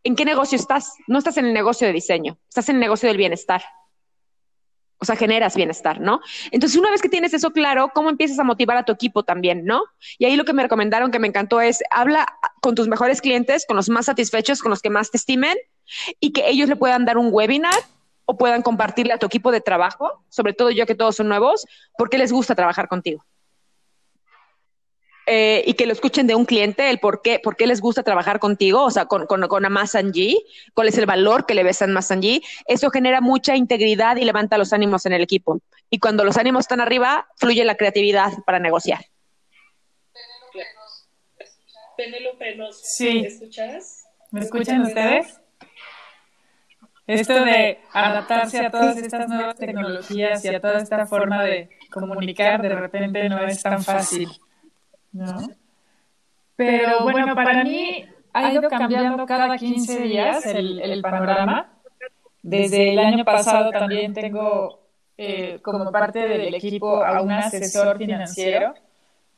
¿en 0.03 0.17
qué 0.17 0.25
negocio 0.25 0.57
estás? 0.57 0.95
No 1.07 1.19
estás 1.19 1.37
en 1.37 1.47
el 1.47 1.53
negocio 1.53 1.87
de 1.87 1.93
diseño, 1.93 2.39
estás 2.49 2.69
en 2.71 2.77
el 2.77 2.81
negocio 2.81 3.09
del 3.09 3.19
bienestar 3.19 3.63
o 4.99 5.05
sea, 5.05 5.17
generas 5.17 5.57
bienestar, 5.57 6.01
¿no? 6.01 6.21
Entonces, 6.51 6.79
una 6.79 6.91
vez 6.91 7.03
que 7.03 7.09
tienes 7.09 7.35
eso 7.35 7.51
claro, 7.53 7.91
¿cómo 7.95 8.11
empiezas 8.11 8.39
a 8.39 8.45
motivar 8.45 8.77
a 8.77 8.85
tu 8.85 8.93
equipo 8.93 9.23
también, 9.23 9.65
¿no? 9.65 9.83
Y 10.19 10.25
ahí 10.25 10.37
lo 10.37 10.45
que 10.45 10.53
me 10.53 10.63
recomendaron 10.63 11.11
que 11.11 11.19
me 11.19 11.29
encantó 11.29 11.61
es, 11.61 11.83
habla 11.91 12.27
con 12.61 12.75
tus 12.75 12.89
mejores 12.89 13.21
clientes, 13.21 13.67
con 13.67 13.77
los 13.77 13.89
más 13.89 14.07
satisfechos, 14.07 14.63
con 14.63 14.71
los 14.71 14.81
que 14.81 14.91
más 14.91 15.11
te 15.11 15.19
estimen, 15.19 15.57
y 16.21 16.33
que 16.33 16.49
ellos 16.49 16.69
le 16.69 16.77
puedan 16.77 17.05
dar 17.05 17.19
un 17.19 17.29
webinar 17.31 17.75
o 18.25 18.39
puedan 18.39 18.63
compartirle 18.63 19.13
a 19.13 19.19
tu 19.19 19.27
equipo 19.27 19.53
de 19.53 19.61
trabajo, 19.61 20.25
sobre 20.29 20.55
todo 20.55 20.71
yo 20.71 20.87
que 20.87 20.95
todos 20.95 21.17
son 21.17 21.29
nuevos, 21.29 21.67
porque 21.99 22.19
les 22.19 22.33
gusta 22.33 22.55
trabajar 22.55 22.89
contigo. 22.89 23.25
Eh, 25.27 25.65
y 25.67 25.75
que 25.75 25.87
lo 25.87 25.93
escuchen 25.93 26.27
de 26.27 26.35
un 26.35 26.45
cliente, 26.45 26.91
el 26.91 26.99
por 26.99 27.23
qué, 27.23 27.39
por 27.39 27.57
qué 27.57 27.67
les 27.67 27.81
gusta 27.81 28.03
trabajar 28.03 28.39
contigo, 28.39 28.85
o 28.85 28.91
sea, 28.91 29.07
con, 29.07 29.27
con, 29.27 29.47
con 29.49 29.65
Amazon 29.65 30.13
G, 30.13 30.37
cuál 30.75 30.89
es 30.89 30.99
el 30.99 31.07
valor 31.07 31.47
que 31.47 31.55
le 31.55 31.63
ves 31.63 31.81
a 31.81 31.87
Amazon 31.87 32.21
G. 32.21 32.43
Eso 32.67 32.91
genera 32.91 33.21
mucha 33.23 33.57
integridad 33.57 34.17
y 34.17 34.25
levanta 34.25 34.59
los 34.59 34.73
ánimos 34.73 35.07
en 35.07 35.15
el 35.15 35.23
equipo. 35.23 35.61
Y 35.89 35.99
cuando 35.99 36.25
los 36.25 36.37
ánimos 36.37 36.65
están 36.65 36.81
arriba, 36.81 37.27
fluye 37.37 37.65
la 37.65 37.77
creatividad 37.77 38.33
para 38.45 38.59
negociar. 38.59 39.07
Penélope, 41.97 42.57
¿nos 42.57 42.81
sí. 42.81 43.25
escuchas? 43.25 44.05
¿Me 44.31 44.41
escuchan 44.41 44.83
ustedes? 44.83 45.41
Esto 47.07 47.45
de 47.45 47.79
adaptarse 47.93 48.59
a 48.59 48.71
todas 48.71 48.97
estas 48.97 49.29
nuevas 49.29 49.57
tecnologías 49.57 50.45
y 50.45 50.49
a 50.49 50.61
toda 50.61 50.79
esta 50.79 51.07
forma 51.07 51.45
de 51.45 51.69
comunicar 51.91 52.63
de 52.63 52.71
repente 52.71 53.29
no 53.29 53.45
es 53.47 53.63
tan 53.63 53.83
fácil. 53.83 54.29
¿No? 55.15 55.49
Pero 56.57 57.05
bueno, 57.05 57.35
para 57.35 57.65
mí 57.65 58.05
ha 58.33 58.53
ido 58.53 58.69
cambiando 58.69 59.25
cada 59.25 59.57
15 59.57 60.01
días 60.01 60.45
el, 60.47 61.01
panorama. 61.01 61.71
Desde 62.43 62.93
el 62.93 62.99
año 62.99 63.25
pasado 63.25 63.71
también 63.71 64.13
tengo 64.13 64.81
eh, 65.17 65.61
como 65.63 65.91
parte 65.91 66.19
del 66.19 66.55
equipo 66.55 67.03
a 67.03 67.23
un 67.23 67.33
asesor 67.33 67.97
financiero. 67.97 68.75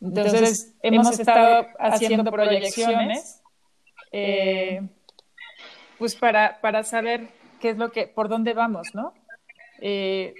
Entonces 0.01 0.75
hemos 0.83 1.19
estado 1.19 1.67
haciendo 1.79 2.31
proyecciones 2.31 3.41
eh, 4.13 4.83
pues 5.99 6.15
para, 6.17 6.61
para 6.61 6.83
saber 6.83 7.29
qué 7.61 7.71
es 7.71 7.79
lo 7.79 7.91
que, 7.93 8.07
por 8.07 8.29
dónde 8.29 8.53
vamos, 8.53 8.95
¿no? 8.95 9.15
Eh, 9.81 10.35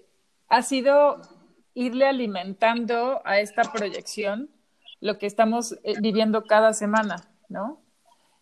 ha 0.49 0.63
sido 0.63 1.21
irle 1.75 2.07
alimentando 2.07 3.21
a 3.25 3.41
esta 3.41 3.63
proyección 3.73 4.51
lo 5.07 5.19
que 5.19 5.27
estamos 5.27 5.79
eh, 5.85 5.95
viviendo 6.01 6.45
cada 6.45 6.73
semana, 6.73 7.29
¿no? 7.49 7.81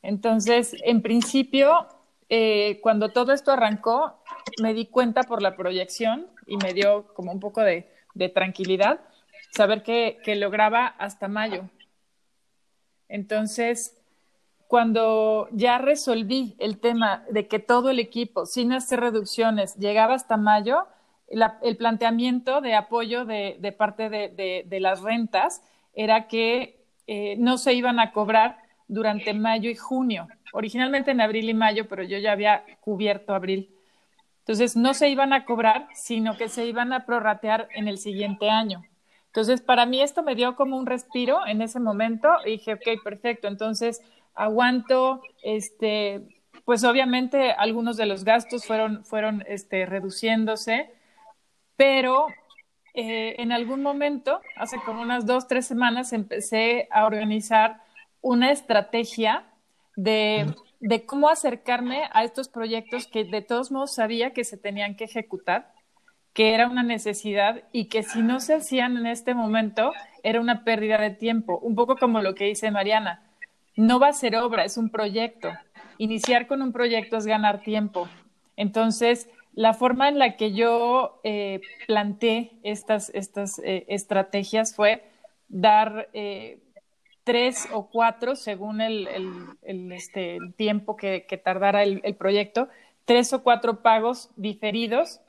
Entonces, 0.02 0.74
en 0.84 1.00
principio, 1.02 1.86
eh, 2.28 2.80
cuando 2.82 3.10
todo 3.10 3.32
esto 3.32 3.52
arrancó, 3.52 4.22
me 4.60 4.74
di 4.74 4.86
cuenta 4.86 5.22
por 5.22 5.40
la 5.40 5.56
proyección 5.56 6.26
y 6.46 6.56
me 6.56 6.74
dio 6.74 7.06
como 7.14 7.32
un 7.32 7.40
poco 7.40 7.60
de, 7.62 7.90
tranquilidad 8.34 9.00
saber 9.50 9.82
que, 9.82 10.20
lograba 10.36 10.86
hasta 10.86 11.28
mayo. 11.28 11.68
Entonces, 13.08 13.96
cuando 14.66 15.48
ya 15.52 15.78
resolví 15.78 16.56
el 16.58 16.80
tema 16.80 17.24
de 17.30 17.46
que 17.46 17.58
todo 17.58 17.90
el 17.90 17.98
equipo, 17.98 18.46
sin 18.46 18.72
hacer 18.72 19.00
reducciones, 19.00 19.76
llegaba 19.76 20.14
hasta 20.14 20.36
mayo, 20.36 20.86
el 21.28 21.76
planteamiento 21.76 22.60
de 22.60 22.74
apoyo 22.74 23.24
de, 23.24 23.74
parte 23.76 24.08
de, 24.08 24.80
las 24.80 25.02
rentas 25.02 25.62
era 25.94 26.26
que 26.28 26.84
eh, 27.06 27.36
no 27.38 27.58
se 27.58 27.74
iban 27.74 28.00
a 28.00 28.12
cobrar 28.12 28.58
durante 28.88 29.34
mayo 29.34 29.70
y 29.70 29.76
junio. 29.76 30.28
Originalmente 30.52 31.10
en 31.10 31.20
abril 31.20 31.48
y 31.48 31.54
mayo, 31.54 31.88
pero 31.88 32.02
yo 32.02 32.18
ya 32.18 32.32
había 32.32 32.64
cubierto 32.80 33.34
abril. 33.34 33.70
Entonces, 34.40 34.76
no 34.76 34.92
se 34.92 35.08
iban 35.08 35.32
a 35.32 35.44
cobrar, 35.44 35.88
sino 35.94 36.36
que 36.36 36.48
se 36.48 36.66
iban 36.66 36.92
a 36.92 37.06
prorratear 37.06 37.68
en 37.74 37.88
el 37.88 37.98
siguiente 37.98 38.50
año. 38.50 38.84
Entonces, 39.34 39.62
para 39.62 39.86
mí 39.86 40.00
esto 40.00 40.22
me 40.22 40.34
dio 40.36 40.54
como 40.54 40.76
un 40.76 40.86
respiro 40.86 41.46
en 41.46 41.60
ese 41.62 41.80
momento 41.80 42.28
y 42.44 42.50
dije, 42.50 42.74
ok, 42.74 43.02
perfecto, 43.02 43.48
entonces 43.48 44.00
aguanto, 44.34 45.22
este, 45.42 46.22
pues 46.64 46.84
obviamente 46.84 47.50
algunos 47.50 47.96
de 47.96 48.06
los 48.06 48.22
gastos 48.22 48.64
fueron, 48.64 49.04
fueron 49.04 49.42
este, 49.48 49.86
reduciéndose, 49.86 50.90
pero 51.76 52.26
eh, 52.94 53.34
en 53.38 53.52
algún 53.52 53.82
momento, 53.82 54.40
hace 54.56 54.78
como 54.84 55.02
unas 55.02 55.26
dos, 55.26 55.48
tres 55.48 55.66
semanas, 55.66 56.12
empecé 56.12 56.88
a 56.90 57.06
organizar 57.06 57.82
una 58.20 58.50
estrategia 58.50 59.44
de, 59.96 60.54
de, 60.80 61.04
cómo 61.04 61.28
acercarme 61.28 62.08
a 62.12 62.24
estos 62.24 62.48
proyectos 62.48 63.06
que 63.06 63.24
de 63.24 63.42
todos 63.42 63.70
modos 63.70 63.94
sabía 63.94 64.32
que 64.32 64.44
se 64.44 64.56
tenían 64.56 64.96
que 64.96 65.04
ejecutar 65.04 65.74
que 66.34 66.52
era 66.52 66.68
una 66.68 66.82
necesidad 66.82 67.62
y 67.72 67.86
que 67.86 68.02
si 68.02 68.20
no 68.20 68.40
se 68.40 68.54
hacían 68.54 68.96
en 68.96 69.06
este 69.06 69.34
momento 69.34 69.92
era 70.24 70.40
una 70.40 70.64
pérdida 70.64 70.98
de 70.98 71.10
tiempo, 71.10 71.58
un 71.60 71.76
poco 71.76 71.96
como 71.96 72.20
lo 72.20 72.34
que 72.34 72.46
dice 72.46 72.72
Mariana. 72.72 73.22
No 73.76 74.00
va 74.00 74.08
a 74.08 74.12
ser 74.12 74.36
obra, 74.36 74.64
es 74.64 74.76
un 74.76 74.90
proyecto. 74.90 75.52
Iniciar 75.96 76.48
con 76.48 76.60
un 76.60 76.72
proyecto 76.72 77.16
es 77.16 77.26
ganar 77.26 77.62
tiempo. 77.62 78.08
Entonces, 78.56 79.28
la 79.54 79.72
forma 79.72 80.08
en 80.08 80.18
la 80.18 80.36
que 80.36 80.52
yo 80.52 81.20
eh, 81.22 81.60
planteé 81.86 82.52
estas, 82.62 83.10
estas 83.14 83.60
eh, 83.60 83.84
estrategias 83.88 84.74
fue 84.74 85.04
dar 85.48 86.08
eh, 86.12 86.58
tres 87.22 87.68
o 87.72 87.88
cuatro, 87.88 88.36
según 88.36 88.80
el, 88.80 89.08
este, 89.62 90.38
tiempo 90.56 90.96
que, 90.96 91.24
tardara 91.42 91.82
el, 91.84 92.16
proyecto, 92.16 92.68
tres 93.04 93.32
o 93.32 93.42
cuatro 93.42 93.80
pagos 93.80 94.30
diferidos 94.36 95.20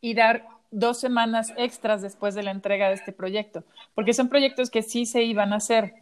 y 0.00 0.14
dar 0.14 0.46
dos 0.70 0.98
semanas 0.98 1.52
extras 1.56 2.02
después 2.02 2.34
de 2.34 2.42
la 2.42 2.50
entrega 2.50 2.88
de 2.88 2.94
este 2.94 3.12
proyecto, 3.12 3.64
porque 3.94 4.12
son 4.12 4.28
proyectos 4.28 4.68
que 4.68 4.82
sí 4.82 5.06
se 5.06 5.22
iban 5.22 5.52
a 5.52 5.56
hacer. 5.56 5.94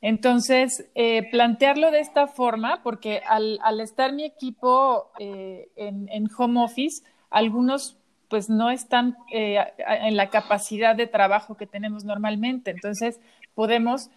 Entonces, 0.00 0.88
eh, 0.94 1.28
plantearlo 1.30 1.90
de 1.90 2.00
esta 2.00 2.28
forma, 2.28 2.82
porque 2.82 3.20
al, 3.26 3.80
estar 3.80 4.12
mi 4.12 4.24
equipo 4.24 5.10
eh, 5.18 5.68
en, 5.76 6.28
home 6.36 6.62
office, 6.62 7.02
algunos 7.30 7.96
pues 8.28 8.50
no 8.50 8.70
están 8.70 9.16
eh, 9.32 9.58
en 9.78 10.16
la 10.16 10.28
capacidad 10.28 10.94
de 10.94 11.06
trabajo 11.06 11.56
que 11.56 11.66
tenemos 11.66 12.04
normalmente. 12.04 12.70
Entonces, 12.70 13.20
podemos 13.54 14.10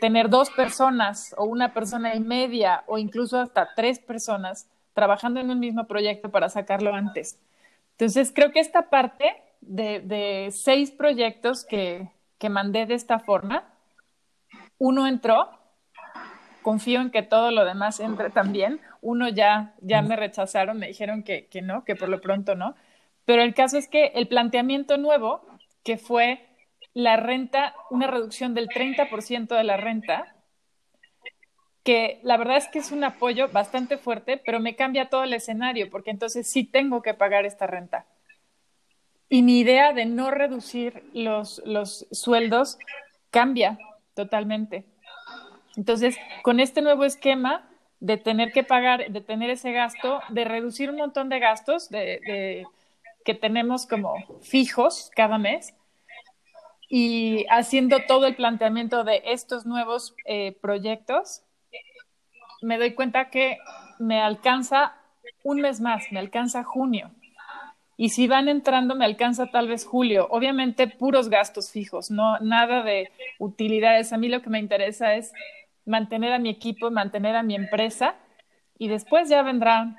tener 0.00 0.30
dos 0.30 0.48
personas 0.48 1.34
o 1.36 1.44
una 1.44 1.74
persona 1.74 2.14
y 2.14 2.20
media 2.20 2.82
o 2.86 2.96
incluso 2.96 3.38
hasta 3.38 3.74
tres 3.74 3.98
personas 3.98 4.66
trabajando 4.94 5.38
en 5.38 5.50
un 5.50 5.60
mismo 5.60 5.86
proyecto 5.86 6.30
para 6.30 6.48
sacarlo 6.48 6.94
antes. 6.94 7.38
Entonces, 7.92 8.32
creo 8.34 8.52
que 8.52 8.60
esta 8.60 8.88
parte 8.88 9.36
de, 9.60 10.48
seis 10.50 10.90
proyectos 10.90 11.66
que, 11.66 12.08
que 12.38 12.48
mandé 12.48 12.86
de 12.86 12.94
esta 12.94 13.18
forma, 13.18 13.64
uno 14.78 15.06
entró, 15.06 15.50
confío 16.62 17.00
en 17.00 17.10
que 17.10 17.22
todo 17.22 17.50
lo 17.50 17.64
demás 17.64 18.00
entre 18.00 18.30
también. 18.30 18.80
Uno 19.00 19.28
ya, 19.28 19.74
ya 19.80 20.02
me 20.02 20.16
rechazaron, 20.16 20.78
me 20.78 20.88
dijeron 20.88 21.22
que, 21.22 21.48
no, 21.62 21.84
que 21.84 21.96
por 21.96 22.08
lo 22.08 22.20
pronto 22.20 22.54
no. 22.54 22.74
Pero 23.24 23.42
el 23.42 23.54
caso 23.54 23.78
es 23.78 23.88
que 23.88 24.06
el 24.14 24.28
planteamiento 24.28 24.98
nuevo, 24.98 25.46
que 25.84 25.96
fue 25.96 26.44
la 26.92 27.16
renta, 27.16 27.74
una 27.90 28.06
reducción 28.06 28.54
del 28.54 28.68
30% 28.68 29.54
de 29.54 29.64
la 29.64 29.76
renta, 29.76 30.34
que 31.84 32.18
la 32.24 32.36
verdad 32.36 32.56
es 32.56 32.66
que 32.66 32.80
es 32.80 32.90
un 32.90 33.04
apoyo 33.04 33.48
bastante 33.48 33.96
fuerte, 33.96 34.42
pero 34.44 34.58
me 34.58 34.74
cambia 34.74 35.08
todo 35.08 35.22
el 35.22 35.34
escenario, 35.34 35.88
porque 35.88 36.10
entonces 36.10 36.50
sí 36.50 36.64
tengo 36.64 37.00
que 37.00 37.14
pagar 37.14 37.46
esta 37.46 37.68
renta. 37.68 38.06
Y 39.28 39.42
mi 39.42 39.60
idea 39.60 39.92
de 39.92 40.04
no 40.04 40.32
reducir 40.32 41.04
los, 41.12 41.62
los 41.64 42.08
sueldos 42.10 42.76
cambia 43.30 43.78
totalmente. 44.16 44.84
Entonces, 45.76 46.16
con 46.42 46.58
este 46.58 46.82
nuevo 46.82 47.04
esquema 47.04 47.68
de 48.00 48.16
tener 48.16 48.50
que 48.50 48.64
pagar, 48.64 49.10
de 49.10 49.20
tener 49.20 49.50
ese 49.50 49.70
gasto, 49.70 50.20
de 50.30 50.44
reducir 50.44 50.90
un 50.90 50.96
montón 50.96 51.28
de 51.28 51.38
gastos 51.38 51.88
de, 51.88 52.66
que 53.24 53.34
tenemos 53.34 53.86
como 53.86 54.14
fijos 54.42 55.10
cada 55.14 55.38
mes, 55.38 55.74
y 56.88 57.44
haciendo 57.50 57.98
todo 58.06 58.26
el 58.26 58.36
planteamiento 58.36 59.04
de 59.04 59.22
estos 59.26 59.66
nuevos 59.66 60.14
eh, 60.24 60.56
proyectos, 60.60 61.42
me 62.62 62.78
doy 62.78 62.94
cuenta 62.94 63.28
que 63.28 63.58
me 63.98 64.20
alcanza 64.20 64.94
un 65.42 65.60
mes 65.60 65.80
más, 65.80 66.04
me 66.10 66.20
alcanza 66.20 66.62
junio. 66.64 67.10
Y 67.96 68.10
si 68.10 68.28
van 68.28 68.48
entrando, 68.48 68.94
me 68.94 69.06
alcanza 69.06 69.46
tal 69.46 69.68
vez 69.68 69.86
julio. 69.86 70.28
Obviamente, 70.30 70.86
puros 70.86 71.30
gastos 71.30 71.70
fijos, 71.70 72.10
no 72.10 72.38
nada 72.40 72.82
de 72.82 73.10
utilidades. 73.38 74.12
A 74.12 74.18
mí 74.18 74.28
lo 74.28 74.42
que 74.42 74.50
me 74.50 74.58
interesa 74.58 75.14
es 75.14 75.32
mantener 75.86 76.32
a 76.32 76.38
mi 76.38 76.50
equipo, 76.50 76.90
mantener 76.90 77.36
a 77.36 77.42
mi 77.42 77.54
empresa 77.54 78.16
y 78.78 78.88
después 78.88 79.28
ya 79.28 79.42
vendrán 79.42 79.96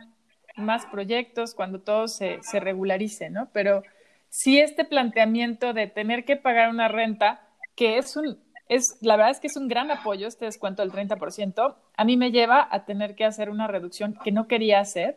más 0.57 0.85
proyectos 0.85 1.55
cuando 1.55 1.81
todo 1.81 2.07
se, 2.07 2.39
regularice, 2.53 3.29
¿no? 3.29 3.49
Pero 3.53 3.83
si 4.29 4.59
este 4.59 4.85
planteamiento 4.85 5.73
de 5.73 5.87
tener 5.87 6.25
que 6.25 6.35
pagar 6.35 6.69
una 6.69 6.87
renta, 6.87 7.47
que 7.75 7.97
es 7.97 8.17
un, 8.17 8.39
es, 8.67 8.97
la 9.01 9.15
verdad 9.15 9.31
es 9.31 9.39
que 9.39 9.47
es 9.47 9.57
un 9.57 9.67
gran 9.67 9.89
apoyo 9.91 10.27
este 10.27 10.45
descuento 10.45 10.81
del 10.81 10.91
30%. 10.91 11.75
A 11.95 12.03
mí 12.03 12.17
me 12.17 12.31
lleva 12.31 12.67
a 12.69 12.85
tener 12.85 13.15
que 13.15 13.25
hacer 13.25 13.49
una 13.49 13.67
reducción 13.67 14.17
que 14.23 14.31
no 14.31 14.47
quería 14.47 14.79
hacer, 14.79 15.15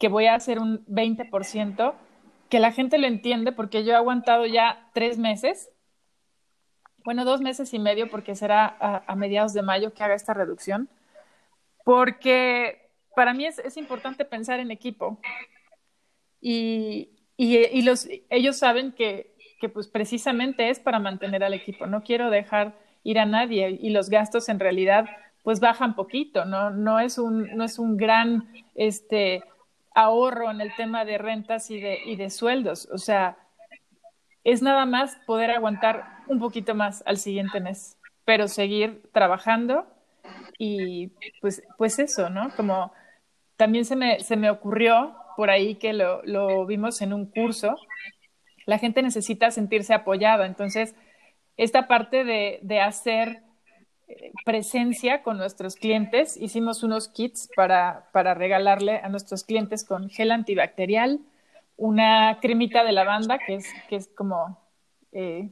que 0.00 0.08
voy 0.08 0.26
a 0.26 0.34
hacer 0.34 0.58
un 0.58 0.84
20%, 0.86 1.94
que 2.48 2.58
la 2.58 2.72
gente 2.72 2.98
lo 2.98 3.06
entiende 3.06 3.52
porque 3.52 3.84
yo 3.84 3.92
he 3.92 3.96
aguantado 3.96 4.46
ya 4.46 4.90
tres 4.92 5.16
meses, 5.18 5.70
bueno, 7.04 7.24
dos 7.24 7.40
meses 7.40 7.72
y 7.72 7.78
medio 7.78 8.10
porque 8.10 8.34
será 8.34 8.66
a, 9.06 9.14
mediados 9.14 9.52
de 9.54 9.62
mayo 9.62 9.94
que 9.94 10.02
haga 10.02 10.14
esta 10.14 10.34
reducción, 10.34 10.88
porque 11.84 12.90
para 13.14 13.32
mí 13.32 13.46
es, 13.46 13.76
importante 13.76 14.24
pensar 14.24 14.58
en 14.58 14.72
equipo 14.72 15.20
y, 16.40 17.10
y 17.36 17.82
los, 17.82 18.08
ellos 18.28 18.56
saben 18.56 18.90
que 18.92 19.30
que 19.60 19.68
pues 19.68 19.86
precisamente 19.86 20.70
es 20.70 20.80
para 20.80 20.98
mantener 20.98 21.44
al 21.44 21.54
equipo. 21.54 21.86
No 21.86 22.02
quiero 22.02 22.30
dejar 22.30 22.74
ir 23.04 23.18
a 23.18 23.26
nadie 23.26 23.78
y 23.80 23.90
los 23.90 24.10
gastos 24.10 24.48
en 24.48 24.58
realidad 24.58 25.06
pues 25.44 25.60
bajan 25.60 25.94
poquito, 25.94 26.44
no, 26.44 26.68
no, 26.70 27.00
es, 27.00 27.16
un, 27.16 27.56
no 27.56 27.64
es 27.64 27.78
un 27.78 27.96
gran 27.96 28.52
este, 28.74 29.42
ahorro 29.94 30.50
en 30.50 30.60
el 30.60 30.74
tema 30.76 31.04
de 31.04 31.18
rentas 31.18 31.70
y 31.70 31.80
de, 31.80 31.98
y 32.04 32.16
de 32.16 32.30
sueldos. 32.30 32.88
O 32.92 32.98
sea, 32.98 33.36
es 34.44 34.62
nada 34.62 34.86
más 34.86 35.16
poder 35.26 35.50
aguantar 35.50 36.24
un 36.28 36.38
poquito 36.38 36.74
más 36.74 37.02
al 37.06 37.16
siguiente 37.16 37.60
mes, 37.60 37.96
pero 38.24 38.48
seguir 38.48 39.02
trabajando 39.12 39.86
y 40.58 41.08
pues, 41.40 41.62
pues 41.76 41.98
eso, 41.98 42.30
¿no? 42.30 42.50
Como 42.56 42.92
también 43.56 43.84
se 43.84 43.96
me, 43.96 44.20
se 44.20 44.36
me 44.36 44.50
ocurrió 44.50 45.14
por 45.36 45.50
ahí 45.50 45.76
que 45.76 45.92
lo, 45.92 46.22
lo 46.24 46.66
vimos 46.66 47.02
en 47.02 47.12
un 47.12 47.26
curso 47.26 47.76
la 48.70 48.78
gente 48.78 49.02
necesita 49.02 49.50
sentirse 49.50 49.94
apoyada. 49.94 50.46
Entonces, 50.46 50.94
esta 51.56 51.88
parte 51.88 52.24
de, 52.24 52.80
hacer 52.80 53.28
eh, 53.28 53.42
presencia 54.44 55.22
con 55.22 55.36
nuestros 55.38 55.76
clientes, 55.76 56.36
hicimos 56.36 56.82
unos 56.82 57.08
kits 57.08 57.48
para, 57.54 58.08
regalarle 58.12 58.98
a 58.98 59.08
nuestros 59.08 59.44
clientes 59.44 59.84
con 59.84 60.10
gel 60.10 60.32
antibacterial, 60.32 61.20
una 61.76 62.38
cremita 62.40 62.84
de 62.84 62.92
lavanda 62.92 63.38
que 63.38 63.56
es, 63.56 63.66
que 63.88 63.96
es 63.96 64.08
como 64.08 64.58
eh, 65.12 65.50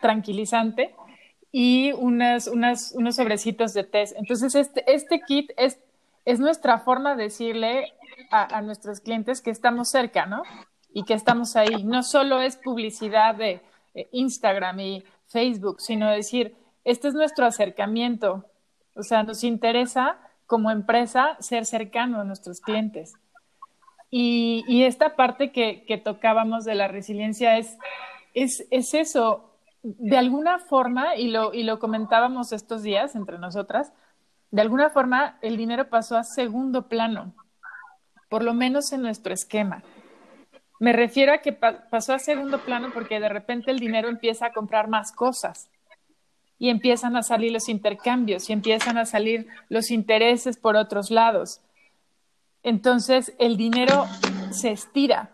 tranquilizante 0.00 0.94
y 1.52 1.92
unas, 1.92 2.46
unas, 2.46 2.92
unos 2.92 3.16
sobrecitos 3.16 3.74
de 3.74 3.84
test. 3.84 4.16
Entonces, 4.16 4.54
este, 4.54 4.84
este 4.92 5.20
kit 5.20 5.50
es, 5.56 5.78
es 6.24 6.40
nuestra 6.40 6.78
forma 6.78 7.14
de 7.16 7.24
decirle 7.24 7.92
a, 8.30 8.58
a, 8.58 8.62
nuestros 8.62 9.00
clientes 9.00 9.40
que 9.40 9.50
estamos 9.50 9.90
cerca, 9.90 10.26
¿no? 10.26 10.42
y 10.92 11.04
que 11.04 11.14
estamos 11.14 11.56
ahí. 11.56 11.84
No 11.84 12.02
solo 12.02 12.40
es 12.40 12.56
publicidad 12.56 13.34
de 13.34 13.62
Instagram 14.12 14.80
y 14.80 15.04
Facebook, 15.26 15.80
sino 15.80 16.10
decir, 16.10 16.56
este 16.84 17.08
es 17.08 17.14
nuestro 17.14 17.46
acercamiento. 17.46 18.46
O 18.94 19.02
sea, 19.02 19.22
nos 19.22 19.44
interesa 19.44 20.18
como 20.46 20.70
empresa 20.70 21.36
ser 21.40 21.64
cercano 21.64 22.20
a 22.20 22.24
nuestros 22.24 22.60
clientes. 22.60 23.14
Y, 24.10 24.82
esta 24.82 25.14
parte 25.14 25.52
que, 25.52 26.02
tocábamos 26.04 26.64
de 26.64 26.74
la 26.74 26.88
resiliencia 26.88 27.58
es, 27.58 27.78
es, 28.34 28.66
es, 28.72 28.92
eso, 28.94 29.54
de 29.82 30.16
alguna 30.16 30.58
forma, 30.58 31.14
y 31.14 31.28
lo, 31.28 31.54
y 31.54 31.62
lo 31.62 31.78
comentábamos 31.78 32.52
estos 32.52 32.82
días 32.82 33.14
entre 33.14 33.38
nosotras, 33.38 33.92
de 34.50 34.62
alguna 34.62 34.90
forma 34.90 35.38
el 35.42 35.56
dinero 35.56 35.88
pasó 35.88 36.16
a 36.16 36.24
segundo 36.24 36.88
plano, 36.88 37.34
por 38.28 38.42
lo 38.42 38.52
menos 38.52 38.92
en 38.92 39.02
nuestro 39.02 39.32
esquema. 39.32 39.84
Me 40.80 40.92
refiero 40.92 41.32
a 41.32 41.38
que 41.38 41.52
pasó 41.52 42.14
a 42.14 42.18
segundo 42.18 42.58
plano 42.64 42.88
porque 42.92 43.20
de 43.20 43.28
repente 43.28 43.70
el 43.70 43.78
dinero 43.78 44.08
empieza 44.08 44.46
a 44.46 44.52
comprar 44.52 44.88
más 44.88 45.12
cosas 45.12 45.69
y 46.60 46.68
empiezan 46.68 47.16
a 47.16 47.24
salir 47.24 47.50
los 47.50 47.68
intercambios 47.68 48.48
y 48.48 48.52
empiezan 48.52 48.98
a 48.98 49.06
salir 49.06 49.48
los 49.68 49.90
intereses 49.90 50.56
por 50.56 50.76
otros 50.76 51.10
lados. 51.10 51.60
Entonces 52.62 53.34
el 53.40 53.56
dinero 53.56 54.06
se 54.52 54.70
estira, 54.70 55.30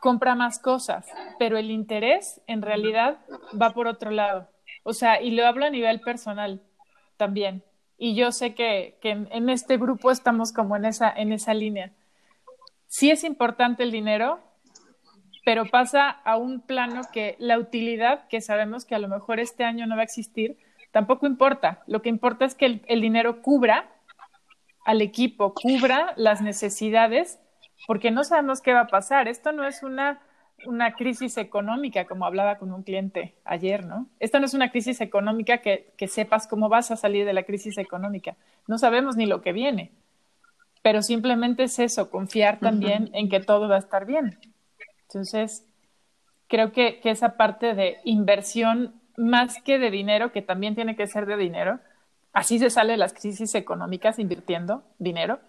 compra 0.00 0.34
más 0.34 0.58
cosas, 0.58 1.04
pero 1.38 1.58
el 1.58 1.70
interés 1.70 2.40
en 2.46 2.62
realidad 2.62 3.18
va 3.60 3.74
por 3.74 3.88
otro 3.88 4.10
lado. 4.10 4.48
O 4.84 4.94
sea, 4.94 5.20
y 5.20 5.32
lo 5.32 5.46
hablo 5.46 5.66
a 5.66 5.70
nivel 5.70 6.00
personal 6.00 6.62
también. 7.18 7.62
Y 7.98 8.14
yo 8.14 8.32
sé 8.32 8.54
que, 8.54 8.96
en, 9.02 9.28
en, 9.32 9.50
este 9.50 9.76
grupo 9.76 10.10
estamos 10.10 10.52
como 10.52 10.76
en 10.76 10.86
esa, 10.86 11.10
en 11.10 11.32
esa 11.32 11.52
línea 11.52 11.92
sí 12.88 13.10
es 13.10 13.22
importante 13.22 13.84
el 13.84 13.92
dinero, 13.92 14.40
pero 15.44 15.66
pasa 15.66 16.10
a 16.10 16.36
un 16.36 16.60
plano 16.60 17.02
que 17.12 17.36
la 17.38 17.58
utilidad, 17.58 18.26
que 18.28 18.40
sabemos 18.40 18.84
que 18.84 18.94
a 18.94 18.98
lo 18.98 19.08
mejor 19.08 19.40
este 19.40 19.64
año 19.64 19.86
no 19.86 19.94
va 19.94 20.02
a 20.02 20.04
existir, 20.04 20.58
tampoco 20.90 21.26
importa. 21.26 21.82
Lo 21.86 22.02
que 22.02 22.08
importa 22.08 22.44
es 22.44 22.54
que 22.54 22.80
el, 22.86 23.00
dinero 23.00 23.42
cubra 23.42 23.88
al 24.84 25.00
equipo, 25.00 25.54
cubra 25.54 26.12
las 26.16 26.40
necesidades 26.40 27.38
porque 27.86 28.10
no 28.10 28.24
sabemos 28.24 28.60
qué 28.60 28.72
va 28.72 28.80
a 28.80 28.86
pasar. 28.88 29.28
Esto 29.28 29.52
no 29.52 29.64
es 29.64 29.82
una, 29.82 30.20
una 30.66 30.94
crisis 30.94 31.36
económica, 31.36 32.06
como 32.06 32.26
hablaba 32.26 32.56
con 32.58 32.72
un 32.72 32.82
cliente 32.82 33.34
ayer, 33.44 33.84
¿no? 33.84 34.08
Esto 34.18 34.40
no 34.40 34.46
es 34.46 34.54
una 34.54 34.70
crisis 34.70 35.00
económica 35.00 35.58
que, 35.58 35.92
que 35.96 36.08
sepas 36.08 36.46
cómo 36.46 36.68
vas 36.68 36.90
a 36.90 36.96
salir 36.96 37.24
de 37.24 37.32
la 37.32 37.44
crisis 37.44 37.78
económica. 37.78 38.36
No 38.66 38.78
sabemos 38.78 39.16
ni 39.16 39.26
lo 39.26 39.40
que 39.40 39.52
viene, 39.52 39.92
pero 40.82 41.02
simplemente 41.02 41.64
es 41.64 41.78
eso, 41.78 42.10
confiar 42.10 42.58
también 42.60 43.10
en 43.12 43.28
que 43.28 43.40
todo 43.40 43.68
va 43.68 43.76
a 43.76 43.80
estar 43.80 44.06
bien. 44.06 44.38
Entonces, 45.08 45.66
creo 46.48 46.72
que, 46.72 47.00
que 47.00 47.10
esa 47.10 47.36
parte 47.36 47.74
de 47.74 47.98
inversión 48.04 49.00
más 49.16 49.60
que 49.62 49.78
de 49.78 49.90
dinero, 49.90 50.32
que 50.32 50.42
también 50.42 50.74
tiene 50.74 50.96
que 50.96 51.06
ser 51.06 51.26
de 51.26 51.36
dinero, 51.36 51.80
así 52.32 52.58
se 52.58 52.70
sale 52.70 52.92
de 52.92 52.98
las 52.98 53.12
crisis 53.12 53.54
económicas 53.54 54.18
invirtiendo 54.18 54.82
dinero, 54.98 55.40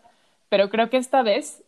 pero 0.49 0.69
creo 0.69 0.89
que 0.89 0.97
esta 0.97 1.21
vez 1.21 1.63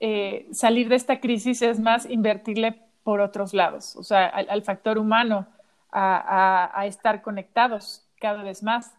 eh, 0.00 0.48
salir 0.52 0.88
de 0.88 0.96
esta 0.96 1.20
crisis 1.20 1.62
es 1.62 1.78
más 1.78 2.06
invertirle 2.06 2.80
por 3.04 3.20
otros 3.20 3.52
lados, 3.52 3.96
o 3.96 4.02
sea, 4.02 4.26
al, 4.26 4.62
factor 4.62 4.96
humano, 4.96 5.46
a, 5.90 6.84
estar 6.86 7.20
conectados 7.20 8.06
cada 8.20 8.42
vez 8.42 8.62
más. 8.62 8.92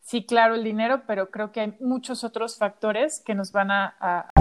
Sí, 0.00 0.24
claro, 0.24 0.54
el 0.54 0.64
dinero, 0.64 1.02
pero 1.06 1.30
creo 1.30 1.52
que 1.52 1.60
hay 1.60 1.76
muchos 1.78 2.24
otros 2.24 2.56
factores 2.56 3.20
que 3.20 3.34
nos 3.34 3.52
van 3.52 3.70
a 3.70 3.94
Mariana 4.34 4.39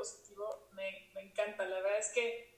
positivo, 0.00 0.68
me, 0.72 1.10
encanta. 1.20 1.66
La 1.66 1.80
verdad 1.80 1.98
es 1.98 2.08
que 2.10 2.48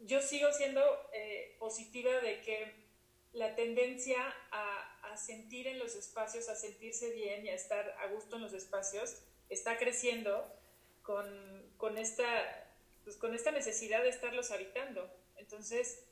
yo 0.00 0.20
sigo 0.20 0.52
siendo 0.52 0.82
eh, 1.14 1.56
positiva 1.58 2.10
de 2.20 2.42
que 2.42 2.84
la 3.32 3.54
tendencia 3.54 4.20
a, 4.50 4.90
sentir 5.16 5.68
en 5.68 5.78
los 5.78 5.94
espacios, 5.94 6.48
a 6.48 6.56
sentirse 6.56 7.12
bien 7.12 7.46
y 7.46 7.48
a 7.48 7.54
estar 7.54 7.96
a 8.00 8.08
gusto 8.08 8.34
en 8.34 8.42
los 8.42 8.52
espacios, 8.52 9.22
está 9.48 9.78
creciendo 9.78 10.44
con, 11.02 11.96
esta, 11.96 12.26
pues, 13.04 13.16
con 13.16 13.32
esta 13.32 13.52
necesidad 13.52 14.02
de 14.02 14.08
estarlos 14.08 14.50
habitando. 14.50 15.08
Entonces, 15.36 16.04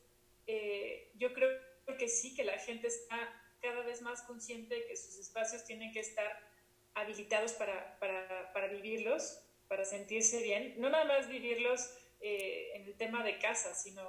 eh, 0.47 1.11
yo 1.17 1.35
creo 1.35 1.51
que 1.99 2.07
sí, 2.07 2.37
que 2.37 2.45
la 2.45 2.59
gente 2.59 2.87
está 2.87 3.19
cada 3.61 3.83
vez 3.83 4.03
más 4.03 4.23
consciente 4.23 4.77
de 4.77 4.87
que 4.87 4.97
sus 4.97 5.17
espacios 5.19 5.65
tienen 5.65 5.93
que 5.93 6.01
estar 6.01 6.53
habilitados 6.95 7.53
para, 7.55 7.99
para, 7.99 8.53
para, 8.53 8.69
vivirlos, 8.69 9.41
para 9.73 9.87
sentirse 9.87 10.43
bien, 10.43 10.75
no 10.77 10.91
nada 10.91 11.07
más 11.07 11.31
vivirlos 11.31 11.95
eh, 12.21 12.73
en 12.75 12.83
el 12.83 12.95
tema 12.95 13.25
de 13.25 13.39
casa, 13.39 13.75
sino 13.75 14.03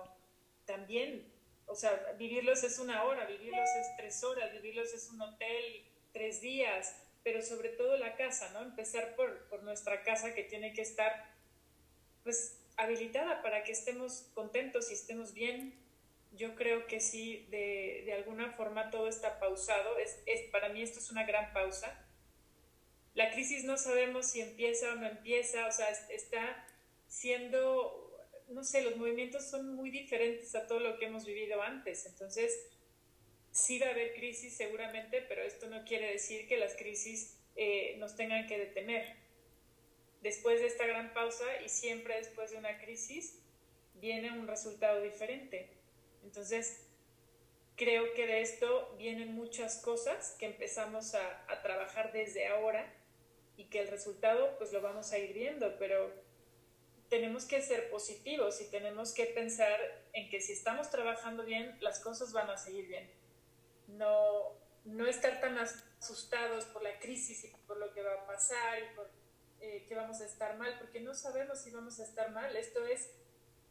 también, 0.66 1.26
o 1.68 1.74
sea, 1.74 1.94
vivirlos 2.18 2.66
es 2.66 2.80
una 2.80 3.06
hora, 3.06 3.26
vivirlos 3.28 3.70
es 3.80 3.96
tres 3.96 4.22
horas, 4.26 4.52
vivirlos 4.52 4.94
es 4.94 5.10
un 5.10 5.22
hotel 5.22 5.86
tres 6.12 6.42
días, 6.42 7.02
pero 7.24 7.42
sobre 7.42 7.70
todo 7.70 7.96
la 7.96 8.18
casa, 8.18 8.50
¿no? 8.52 8.62
Empezar 8.62 9.16
por, 9.16 9.48
por 9.48 9.64
nuestra 9.64 10.04
casa 10.04 10.36
que 10.36 10.44
tiene 10.44 10.74
que 10.74 10.82
estar, 10.82 11.34
pues, 12.24 12.60
habilitada 12.76 13.42
para 13.42 13.64
que 13.64 13.72
estemos 13.72 14.32
contentos 14.34 14.92
y 14.92 14.96
estemos 14.96 15.34
bien. 15.34 15.82
Yo 16.34 16.56
creo 16.56 16.88
que 16.88 17.00
sí, 17.00 17.48
de, 17.52 18.02
de 18.04 18.12
alguna 18.12 18.52
forma 18.52 18.90
todo 18.90 19.08
está 19.08 19.40
pausado. 19.40 19.98
Es, 19.98 20.22
es, 20.26 20.42
para 20.50 20.68
mí 20.68 20.82
esto 20.82 21.00
es 21.00 21.10
una 21.10 21.24
gran 21.24 21.54
pausa 21.54 22.03
la 23.16 23.32
crisis 23.32 23.64
no 23.64 23.78
sabemos 23.78 24.28
si 24.28 24.42
empieza 24.42 24.92
o 24.92 24.96
no 24.96 25.08
empieza, 25.08 25.68
o 25.68 25.72
sea, 25.72 25.90
está 26.10 26.66
siendo, 27.08 28.12
no 28.50 28.64
sé, 28.64 28.82
los 28.82 28.98
movimientos 28.98 29.50
son 29.50 29.76
muy 29.76 29.92
diferentes 29.92 30.56
a 30.56 30.66
todo 30.66 30.80
lo 30.80 30.98
que 30.98 31.06
hemos 31.06 31.26
vivido 31.26 31.62
antes. 31.62 32.08
Entonces, 32.08 32.70
sí 33.52 33.78
va 33.78 33.88
a 33.88 33.92
haber 33.92 34.14
crisis 34.16 34.56
seguramente, 34.56 35.22
pero 35.22 35.44
esto 35.44 35.68
no 35.68 35.86
quiere 35.86 36.12
decir 36.12 36.48
que 36.48 36.58
las 36.58 36.76
crisis 36.76 37.38
eh, 37.56 37.96
nos 38.00 38.16
tengan 38.16 38.48
que 38.48 38.58
detener. 38.58 39.16
Después 40.24 40.60
de 40.62 40.68
esta 40.68 40.88
gran 40.88 41.14
pausa 41.14 41.46
y 41.64 41.70
siempre 41.70 42.18
después 42.18 42.50
de 42.50 42.58
una 42.58 42.80
crisis, 42.80 43.40
viene 43.96 44.32
un 44.32 44.48
resultado 44.48 45.02
diferente. 45.04 45.70
Entonces, 46.24 46.88
creo 47.76 48.12
que 48.16 48.26
de 48.26 48.42
esto 48.42 48.96
vienen 48.98 49.36
muchas 49.36 49.78
cosas 49.84 50.36
que 50.40 50.48
empezamos 50.48 51.14
a, 51.14 51.46
a 51.48 51.62
trabajar 51.62 52.12
desde 52.12 52.48
ahora 52.48 52.92
y 53.58 53.66
que 53.66 53.82
el 53.82 53.88
resultado 53.88 54.58
pues 54.58 54.72
lo 54.74 54.82
vamos 54.82 55.12
a 55.12 55.18
ir 55.18 55.34
viendo, 55.34 55.78
pero 55.78 56.12
tenemos 57.10 57.46
que 57.46 57.62
ser 57.62 57.90
positivos 57.90 58.60
y 58.62 58.66
tenemos 58.72 59.14
que 59.14 59.26
pensar 59.26 59.80
en 60.14 60.30
que 60.30 60.42
si 60.42 60.54
estamos 60.54 60.90
trabajando 60.90 61.44
bien, 61.44 61.78
las 61.80 62.00
cosas 62.00 62.34
van 62.34 62.50
a 62.50 62.58
seguir 62.58 62.88
bien. 62.88 63.10
No, 63.88 64.54
no 64.86 65.06
estar 65.06 65.40
tan 65.40 65.58
asustados 65.60 66.66
por 66.66 66.82
la 66.82 66.98
crisis 67.00 67.44
y 67.44 67.50
por 67.68 67.78
lo 67.78 67.94
que 67.94 68.02
va 68.02 68.14
a 68.14 68.26
pasar 68.26 68.80
y 68.80 68.96
por 68.96 69.10
eh, 69.62 69.86
que 69.88 69.96
vamos 69.96 70.20
a 70.22 70.26
estar 70.26 70.58
mal, 70.58 70.76
porque 70.80 71.00
no 71.00 71.14
sabemos 71.14 71.60
si 71.60 71.72
vamos 71.72 72.00
a 72.00 72.04
estar 72.04 72.32
mal. 72.32 72.56
Esto 72.56 72.86
es 72.86 73.12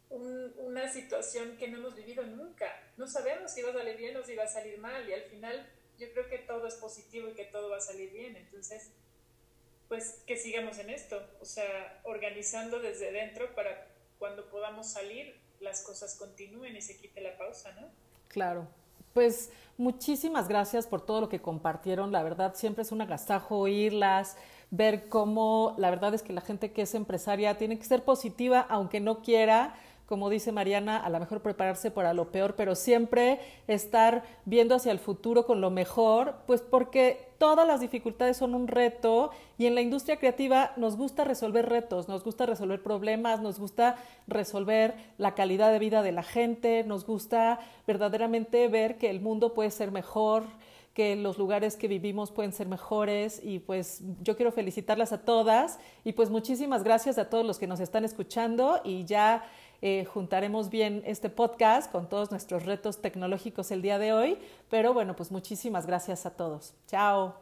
una 0.09 0.93
situación 0.93 1.57
que 1.57 1.69
no 1.69 1.79
hemos 1.79 1.97
vivido 1.97 2.25
nunca. 2.25 2.67
No 2.97 3.07
sabemos 3.07 3.51
si 3.51 3.63
va 3.63 3.71
a 3.71 3.75
salir 3.75 3.97
bien 3.97 4.17
o 4.17 4.23
si 4.23 4.37
va 4.37 4.45
a 4.45 4.49
salir 4.49 4.79
mal 4.79 5.09
y 5.09 5.15
al 5.15 5.23
final 5.23 5.69
yo 5.99 6.11
creo 6.13 6.29
que 6.29 6.39
todo 6.39 6.67
es 6.67 6.77
positivo 6.77 7.29
y 7.29 7.35
que 7.35 7.45
todo 7.47 7.71
va 7.71 7.79
a 7.79 7.81
salir 7.81 8.11
bien. 8.11 8.37
Entonces, 8.37 8.91
pues 9.93 10.23
que 10.27 10.39
sigamos 10.39 10.79
en 10.79 10.89
esto, 10.89 11.21
o 11.43 11.45
sea, 11.45 12.01
organizando 12.05 12.81
desde 12.81 13.13
dentro 13.13 13.55
para 13.55 13.89
cuando 14.19 14.49
podamos 14.49 14.87
salir 14.87 15.39
las 15.61 15.83
cosas 15.83 16.15
continúen 16.15 16.75
y 16.75 16.81
se 16.81 16.97
quite 16.97 17.21
la 17.21 17.37
pausa, 17.37 17.73
¿no? 17.79 17.89
Claro. 18.29 18.67
Pues 19.13 19.51
muchísimas 19.77 20.49
gracias 20.49 20.87
por 20.87 21.05
todo 21.05 21.21
lo 21.21 21.29
que 21.29 21.43
compartieron. 21.43 22.11
La 22.11 22.23
verdad, 22.23 22.55
siempre 22.55 22.85
es 22.85 22.91
un 22.91 23.03
agasajo 23.03 23.59
oírlas, 23.59 24.39
ver 24.71 25.11
cómo 25.11 25.75
la 25.77 25.91
verdad 25.91 26.15
es 26.15 26.23
que 26.23 26.33
la 26.33 26.41
gente 26.41 26.73
que 26.73 26.81
es 26.81 26.95
empresaria 26.95 27.59
tiene 27.59 27.79
que 27.79 27.85
ser 27.85 28.03
positiva, 28.03 28.61
aunque 28.71 28.99
no 28.99 29.21
quiera, 29.21 29.75
como 30.07 30.31
dice 30.31 30.53
Mariana, 30.53 31.05
a 31.05 31.11
lo 31.11 31.21
mejor 31.21 31.43
prepararse 31.43 31.91
para 31.91 32.15
lo 32.15 32.33
peor, 32.33 32.57
pero 32.57 32.75
siempre 32.75 33.41
estar 33.67 34.25
viendo 34.47 34.75
hacia 34.75 34.93
el 34.93 34.99
futuro 34.99 35.45
con 35.45 35.61
lo 35.61 35.71
mejor, 35.71 36.37
pues 36.47 36.63
porque 36.63 37.32
todas 37.43 37.67
las 37.67 37.81
dificultades 37.81 38.37
son 38.37 38.55
un 38.55 38.69
reto 38.69 39.33
y 39.59 39.67
en 39.67 39.75
la 39.75 39.81
industria 39.81 40.17
creativa 40.17 40.71
nos 40.77 40.97
gusta 40.97 41.25
resolver 41.25 41.69
retos, 41.69 42.07
nos 42.07 42.23
gusta 42.23 42.47
resolver 42.47 42.81
problemas, 42.85 43.41
nos 43.41 43.59
gusta 43.59 43.97
resolver 44.29 44.95
la 45.19 45.35
calidad 45.35 45.73
de 45.73 45.81
vida 45.81 46.03
de 46.03 46.13
la 46.13 46.23
gente, 46.23 46.85
nos 46.85 47.05
gusta 47.05 47.59
verdaderamente 47.85 48.69
ver 48.69 48.97
que 48.97 49.11
el 49.11 49.21
mundo 49.21 49.55
puede 49.55 49.73
ser 49.73 49.91
mejor 49.91 50.45
que 50.95 51.17
los 51.17 51.37
lugares 51.37 51.75
que 51.75 51.89
vivimos 51.89 52.31
pueden 52.31 52.53
ser 52.53 52.69
mejores 52.69 53.41
y 53.43 53.59
pues 53.59 54.03
yo 54.23 54.37
quiero 54.37 54.53
felicitarlas 54.53 55.13
a 55.13 55.25
todas 55.25 55.81
y 56.05 56.13
pues 56.13 56.31
muchísimas 56.31 56.85
gracias 56.85 57.19
a 57.19 57.29
todos 57.29 57.45
los 57.45 57.59
que 57.59 57.67
nos 57.67 57.81
están 57.81 58.05
escuchando 58.05 58.81
y 58.85 59.05
ya 59.05 59.43
eh, 59.85 60.05
juntaremos 60.05 60.71
bien 60.71 61.03
este 61.05 61.29
podcast 61.29 61.91
con 61.91 62.09
todos 62.09 62.31
nuestros 62.31 62.65
retos 62.65 63.03
tecnológicos 63.03 63.73
el 63.73 63.83
día 63.83 63.99
de 63.99 64.13
hoy. 64.13 64.39
Pero 64.71 64.95
bueno, 64.95 65.17
pues 65.17 65.33
muchísimas 65.33 65.87
gracias 65.87 66.25
a 66.25 66.31
todos. 66.31 66.75
Chao. 66.87 67.35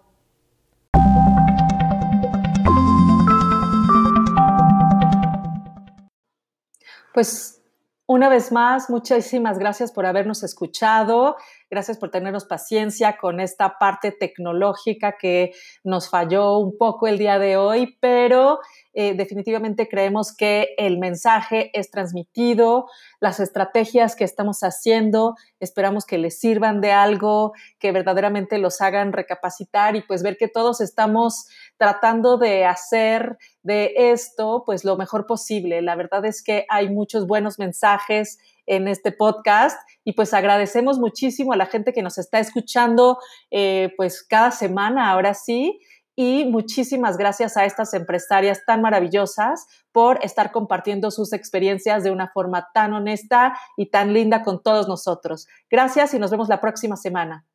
Pues 7.12 7.60
una 8.06 8.28
vez 8.30 8.50
más, 8.50 8.88
muchísimas 8.88 9.58
gracias 9.58 9.92
por 9.92 10.06
habernos 10.06 10.42
escuchado, 10.42 11.36
gracias 11.70 11.98
por 11.98 12.10
tenernos 12.10 12.44
paciencia 12.44 13.16
con 13.16 13.38
esta 13.40 13.78
parte 13.78 14.10
tecnológica 14.10 15.16
que 15.18 15.52
nos 15.84 16.10
falló 16.10 16.58
un 16.58 16.76
poco 16.76 17.06
el 17.06 17.16
día 17.16 17.38
de 17.38 17.56
hoy, 17.56 17.96
pero 18.00 18.58
eh, 18.92 19.14
definitivamente 19.14 19.88
creemos 19.88 20.34
que 20.36 20.74
el 20.76 20.98
mensaje 20.98 21.70
es 21.78 21.90
transmitido, 21.92 22.86
las 23.20 23.38
estrategias 23.38 24.16
que 24.16 24.24
estamos 24.24 24.60
haciendo, 24.62 25.36
esperamos 25.60 26.06
que 26.06 26.18
les 26.18 26.40
sirvan 26.40 26.80
de 26.80 26.90
algo, 26.90 27.52
que 27.78 27.92
verdaderamente 27.92 28.58
los 28.58 28.80
hagan 28.80 29.12
recapacitar 29.12 29.94
y 29.94 30.02
pues 30.02 30.24
ver 30.24 30.36
que 30.36 30.48
todos 30.48 30.80
estamos 30.80 31.46
tratando 31.76 32.36
de 32.36 32.64
hacer 32.64 33.38
de 33.62 33.92
esto 33.96 34.64
pues 34.66 34.84
lo 34.84 34.96
mejor 34.96 35.26
posible. 35.26 35.82
La 35.82 35.94
verdad 35.94 36.24
es 36.24 36.42
que 36.42 36.66
hay 36.68 36.88
muchos 36.88 37.26
buenos 37.26 37.58
mensajes 37.58 38.38
en 38.66 38.88
este 38.88 39.12
podcast 39.12 39.78
y 40.04 40.12
pues 40.12 40.34
agradecemos 40.34 40.98
muchísimo 40.98 41.52
a 41.52 41.56
la 41.56 41.66
gente 41.66 41.92
que 41.92 42.02
nos 42.02 42.18
está 42.18 42.40
escuchando 42.40 43.18
eh, 43.50 43.92
pues 43.96 44.22
cada 44.22 44.50
semana, 44.50 45.10
ahora 45.10 45.34
sí 45.34 45.80
y 46.22 46.44
muchísimas 46.44 47.16
gracias 47.16 47.56
a 47.56 47.64
estas 47.64 47.94
empresarias 47.94 48.62
tan 48.66 48.82
maravillosas 48.82 49.66
por 49.90 50.22
estar 50.22 50.52
compartiendo 50.52 51.10
sus 51.10 51.32
experiencias 51.32 52.04
de 52.04 52.10
una 52.10 52.28
forma 52.28 52.68
tan 52.74 52.92
honesta 52.92 53.58
y 53.76 53.86
tan 53.86 54.12
linda 54.12 54.42
con 54.42 54.62
todos 54.62 54.86
nosotros. 54.86 55.46
Gracias 55.70 56.12
y 56.12 56.18
nos 56.18 56.30
vemos 56.30 56.48
la 56.48 56.60
próxima 56.60 56.96
semana. 56.96 57.46